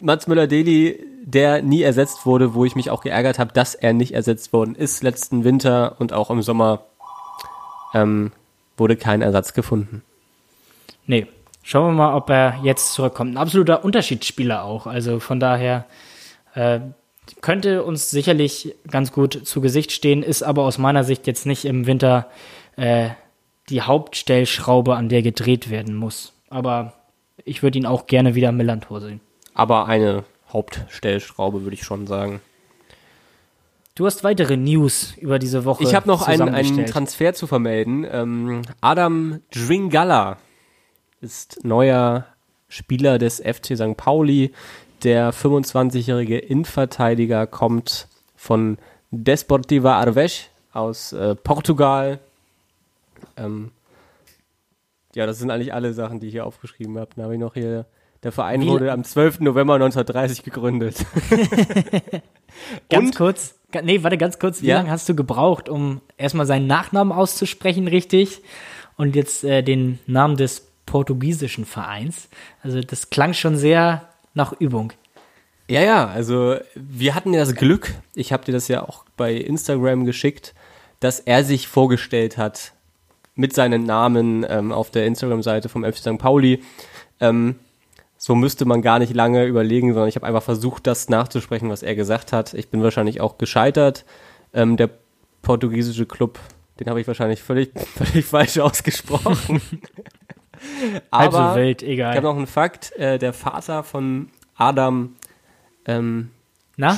[0.00, 4.12] Mats Müller-Deli, der nie ersetzt wurde, wo ich mich auch geärgert habe, dass er nicht
[4.14, 6.82] ersetzt worden ist letzten Winter und auch im Sommer
[7.94, 8.32] ähm,
[8.76, 10.02] wurde kein Ersatz gefunden.
[11.08, 11.26] Nee.
[11.64, 13.34] Schauen wir mal, ob er jetzt zurückkommt.
[13.34, 14.86] Ein absoluter Unterschiedsspieler auch.
[14.86, 15.86] Also von daher
[16.54, 16.80] äh,
[17.40, 21.64] könnte uns sicherlich ganz gut zu Gesicht stehen, ist aber aus meiner Sicht jetzt nicht
[21.64, 22.28] im Winter
[22.76, 23.10] äh,
[23.68, 26.32] die Hauptstellschraube, an der gedreht werden muss.
[26.48, 26.94] Aber
[27.44, 29.20] ich würde ihn auch gerne wieder im Millantor sehen.
[29.52, 32.40] Aber eine Hauptstellschraube, würde ich schon sagen.
[33.94, 35.82] Du hast weitere News über diese Woche.
[35.82, 36.86] Ich habe noch einen, einen.
[36.86, 38.06] Transfer zu vermelden.
[38.10, 40.38] Ähm, Adam Dringala
[41.20, 42.26] ist neuer
[42.68, 43.96] Spieler des FC St.
[43.96, 44.52] Pauli.
[45.04, 48.78] Der 25-jährige Innenverteidiger kommt von
[49.10, 52.18] Desportiva Arves aus äh, Portugal.
[53.36, 53.70] Ähm,
[55.14, 57.10] ja, das sind eigentlich alle Sachen, die ich hier aufgeschrieben habe.
[57.16, 57.86] Dann habe ich noch hier,
[58.22, 59.40] der Verein Wie- wurde am 12.
[59.40, 61.04] November 1930 gegründet.
[62.90, 64.76] Ganz Und- kurz, nee, warte ganz kurz, wie Ja?
[64.78, 68.42] lange hast du gebraucht, um erstmal seinen Nachnamen auszusprechen, richtig?
[68.96, 72.28] Und jetzt äh, den Namen des portugiesischen Vereins.
[72.62, 74.92] Also das klang schon sehr nach Übung.
[75.68, 79.34] Ja, ja, also wir hatten ja das Glück, ich habe dir das ja auch bei
[79.34, 80.54] Instagram geschickt,
[81.00, 82.72] dass er sich vorgestellt hat
[83.34, 86.18] mit seinen Namen ähm, auf der Instagram-Seite vom FC St.
[86.18, 86.62] Pauli.
[87.20, 87.56] Ähm,
[88.16, 91.82] so müsste man gar nicht lange überlegen, sondern ich habe einfach versucht, das nachzusprechen, was
[91.82, 92.54] er gesagt hat.
[92.54, 94.06] Ich bin wahrscheinlich auch gescheitert.
[94.54, 94.88] Ähm, der
[95.42, 96.40] portugiesische Club.
[96.80, 99.60] Den habe ich wahrscheinlich völlig, völlig falsch ausgesprochen.
[101.12, 102.14] Halb so Aber wild, ich egal.
[102.14, 102.92] habe noch einen Fakt.
[102.92, 105.16] Äh, der Vater von Adam
[105.86, 106.30] ähm,
[106.76, 106.96] Na?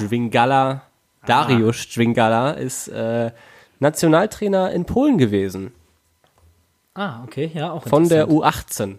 [1.27, 3.31] Dariusz Zwingala, ist äh,
[3.79, 5.73] Nationaltrainer in Polen gewesen.
[6.95, 8.99] Ah, okay, ja, auch Von der interessant.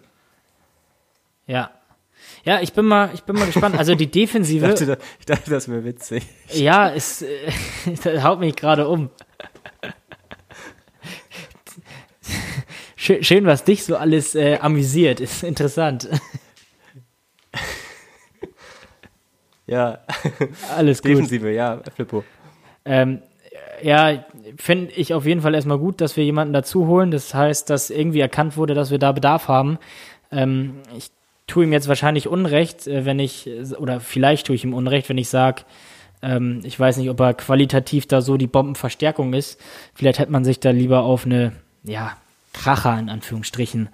[1.46, 1.70] Ja.
[2.44, 3.76] Ja, ich bin mal, ich bin mal gespannt.
[3.76, 6.24] Also die Ich Defensive, dachte, das- ich dachte, das wäre witzig.
[6.52, 7.28] ja, ist, äh,
[8.04, 9.10] das haut mich gerade um.
[13.04, 16.08] Schön, schön, was dich so alles äh, amüsiert, ist interessant.
[19.66, 19.98] Ja,
[20.76, 21.10] Alles gut.
[21.10, 22.22] Defensive, ja, Flippo.
[22.84, 23.22] Ähm,
[23.82, 24.24] ja,
[24.56, 27.10] finde ich auf jeden Fall erstmal gut, dass wir jemanden dazu holen.
[27.10, 29.78] Das heißt, dass irgendwie erkannt wurde, dass wir da Bedarf haben.
[30.30, 31.10] Ähm, ich
[31.48, 35.18] tue ihm jetzt wahrscheinlich Unrecht, äh, wenn ich, oder vielleicht tue ich ihm Unrecht, wenn
[35.18, 35.62] ich sage,
[36.22, 39.60] ähm, ich weiß nicht, ob er qualitativ da so die Bombenverstärkung ist.
[39.92, 41.50] Vielleicht hätte man sich da lieber auf eine,
[41.82, 42.16] ja,
[42.52, 43.88] Kracher in Anführungsstrichen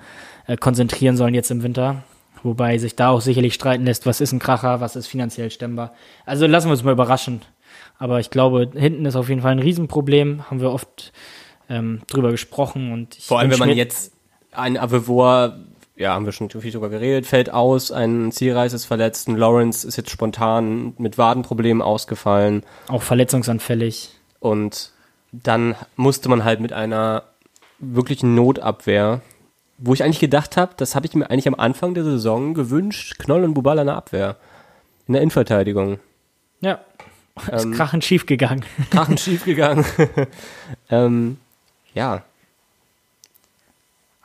[0.46, 2.02] äh, konzentrieren sollen jetzt im Winter.
[2.42, 5.92] Wobei sich da auch sicherlich streiten lässt, was ist ein Kracher, was ist finanziell stemmbar.
[6.24, 7.42] Also lassen wir uns mal überraschen.
[7.98, 10.48] Aber ich glaube, hinten ist auf jeden Fall ein Riesenproblem.
[10.48, 11.12] Haben wir oft
[11.68, 12.92] ähm, drüber gesprochen.
[12.92, 14.12] Und Vor allem, wenn man jetzt
[14.52, 15.56] ein Avevor,
[15.96, 19.86] ja, haben wir schon viel drüber geredet, fällt aus, ein Zielreis ist verletzt, ein Lawrence
[19.86, 24.10] ist jetzt spontan mit Wadenproblemen ausgefallen Auch verletzungsanfällig.
[24.38, 24.92] und
[25.32, 27.24] dann musste man halt mit einer
[27.78, 29.20] wirklichen Notabwehr,
[29.78, 33.18] wo ich eigentlich gedacht habe, das habe ich mir eigentlich am Anfang der Saison gewünscht,
[33.18, 34.36] Knoll und Bubala in der Abwehr,
[35.06, 35.98] in der Innenverteidigung.
[36.60, 36.80] Ja.
[37.52, 38.64] Ist Ähm, krachend schief gegangen.
[38.90, 39.84] Krachen schief gegangen.
[40.90, 41.38] ähm,
[41.94, 42.22] ja,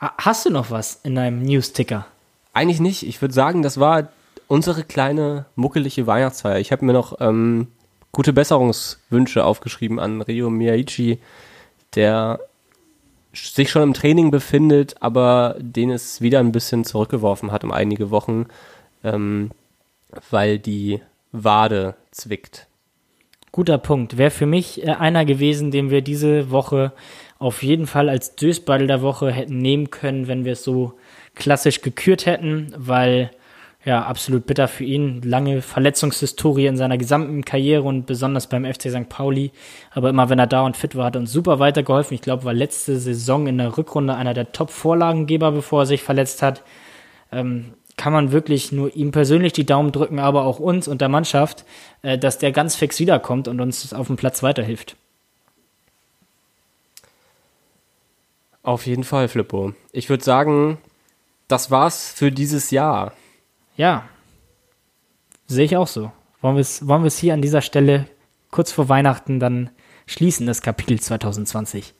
[0.00, 2.06] Ha- Hast du noch was in deinem News-Ticker?
[2.52, 3.04] Eigentlich nicht.
[3.04, 4.08] Ich würde sagen, das war
[4.48, 6.58] unsere kleine muckelige Weihnachtsfeier.
[6.58, 7.68] Ich habe mir noch ähm,
[8.12, 11.18] gute Besserungswünsche aufgeschrieben an Rio Miyaichi,
[11.94, 12.40] der
[13.34, 18.10] sich schon im Training befindet, aber den es wieder ein bisschen zurückgeworfen hat um einige
[18.10, 18.46] Wochen,
[19.02, 19.50] ähm,
[20.30, 21.00] weil die
[21.32, 22.66] Wade zwickt.
[23.52, 24.18] Guter Punkt.
[24.18, 26.92] Wäre für mich äh, einer gewesen, den wir diese Woche
[27.38, 30.94] auf jeden Fall als Dösbattle der Woche hätten nehmen können, wenn wir es so
[31.34, 33.30] klassisch gekürt hätten, weil
[33.84, 35.20] ja, absolut bitter für ihn.
[35.22, 39.08] Lange Verletzungshistorie in seiner gesamten Karriere und besonders beim FC St.
[39.10, 39.50] Pauli.
[39.90, 42.14] Aber immer wenn er da und fit war, hat er uns super weitergeholfen.
[42.14, 46.40] Ich glaube, war letzte Saison in der Rückrunde einer der Top-Vorlagengeber, bevor er sich verletzt
[46.40, 46.62] hat.
[47.30, 51.10] Ähm, kann man wirklich nur ihm persönlich die Daumen drücken, aber auch uns und der
[51.10, 51.64] Mannschaft,
[52.02, 54.96] äh, dass der ganz fix wiederkommt und uns auf dem Platz weiterhilft.
[58.62, 59.74] Auf jeden Fall, Flippo.
[59.92, 60.78] Ich würde sagen,
[61.48, 63.12] das war's für dieses Jahr.
[63.76, 64.04] Ja,
[65.46, 66.12] sehe ich auch so.
[66.40, 68.06] Wollen wir es wollen wir es hier an dieser Stelle
[68.50, 69.70] kurz vor Weihnachten dann
[70.06, 71.94] schließen, das Kapitel 2020?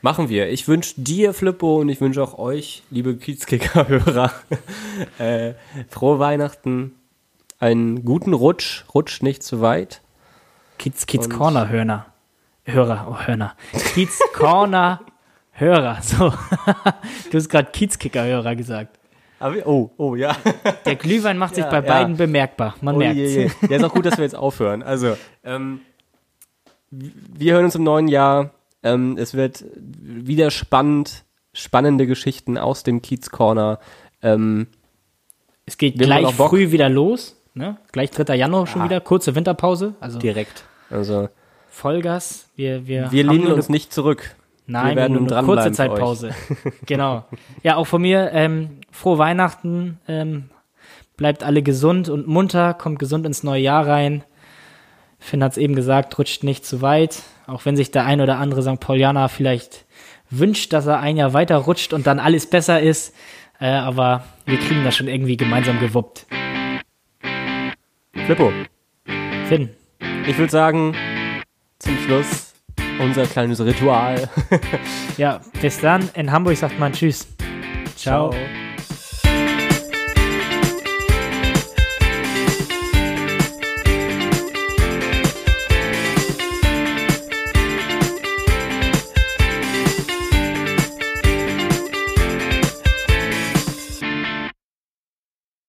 [0.00, 0.48] Machen wir.
[0.50, 4.32] Ich wünsche dir, Flippo, und ich wünsche auch euch, liebe Kiezkicker-Hörer,
[5.18, 5.54] äh,
[5.88, 6.94] frohe Weihnachten,
[7.58, 10.00] einen guten Rutsch, rutscht nicht zu weit.
[10.78, 12.06] Kids Und- Corner Hörner.
[12.64, 13.56] Hörer, oh Hörner.
[13.94, 15.00] Kids Corner
[15.52, 16.00] Hörer.
[16.02, 16.32] So.
[17.30, 18.97] du hast gerade Kiezkicker Hörer gesagt.
[19.40, 20.36] Aber, oh, oh, ja.
[20.84, 21.82] Der Glühwein macht sich Ja, bei ja.
[21.82, 22.74] beiden bemerkbar.
[22.80, 23.50] Man Oh, merkt je, je.
[23.68, 24.82] Ja, ist auch gut, dass wir jetzt aufhören.
[24.82, 25.80] Also, ähm,
[26.90, 28.50] wir hören uns im neuen Jahr.
[28.82, 33.78] Ähm, es wird wieder spannend, spannende Geschichten aus dem Kiez Corner.
[34.22, 34.66] Ähm,
[35.66, 37.36] Es geht gleich früh wieder los.
[37.54, 37.76] Ne?
[37.92, 38.34] Gleich 3.
[38.36, 38.84] Januar schon Ja.
[38.86, 39.00] wieder.
[39.00, 39.94] Kurze Winterpause.
[40.00, 40.64] Also direkt.
[40.90, 41.28] Also,
[41.68, 42.48] Vollgas.
[42.56, 44.34] Wir, wir, wir lehnen uns nicht zurück.
[44.70, 45.72] Nein, Wir werden nur eine kurze.
[45.72, 46.34] Zeitpause.
[46.86, 47.24] genau.
[47.62, 49.98] Ja, auch von mir ähm, frohe Weihnachten.
[50.06, 50.50] Ähm,
[51.16, 54.24] bleibt alle gesund und munter, kommt gesund ins neue Jahr rein.
[55.18, 57.22] Finn hat es eben gesagt, rutscht nicht zu weit.
[57.46, 58.78] Auch wenn sich der ein oder andere St.
[58.78, 59.86] Paulianer vielleicht
[60.28, 63.14] wünscht, dass er ein Jahr weiter rutscht und dann alles besser ist.
[63.58, 66.26] Äh, aber wir kriegen das schon irgendwie gemeinsam gewuppt.
[68.26, 68.52] Flippo,
[69.46, 69.70] Finn,
[70.26, 70.94] ich würde sagen,
[71.78, 72.47] zum Schluss
[73.00, 74.28] unser kleines Ritual.
[75.16, 76.08] ja, bis dann.
[76.14, 77.26] In Hamburg sagt man Tschüss.
[77.96, 78.30] Ciao.
[78.30, 78.67] Ciao.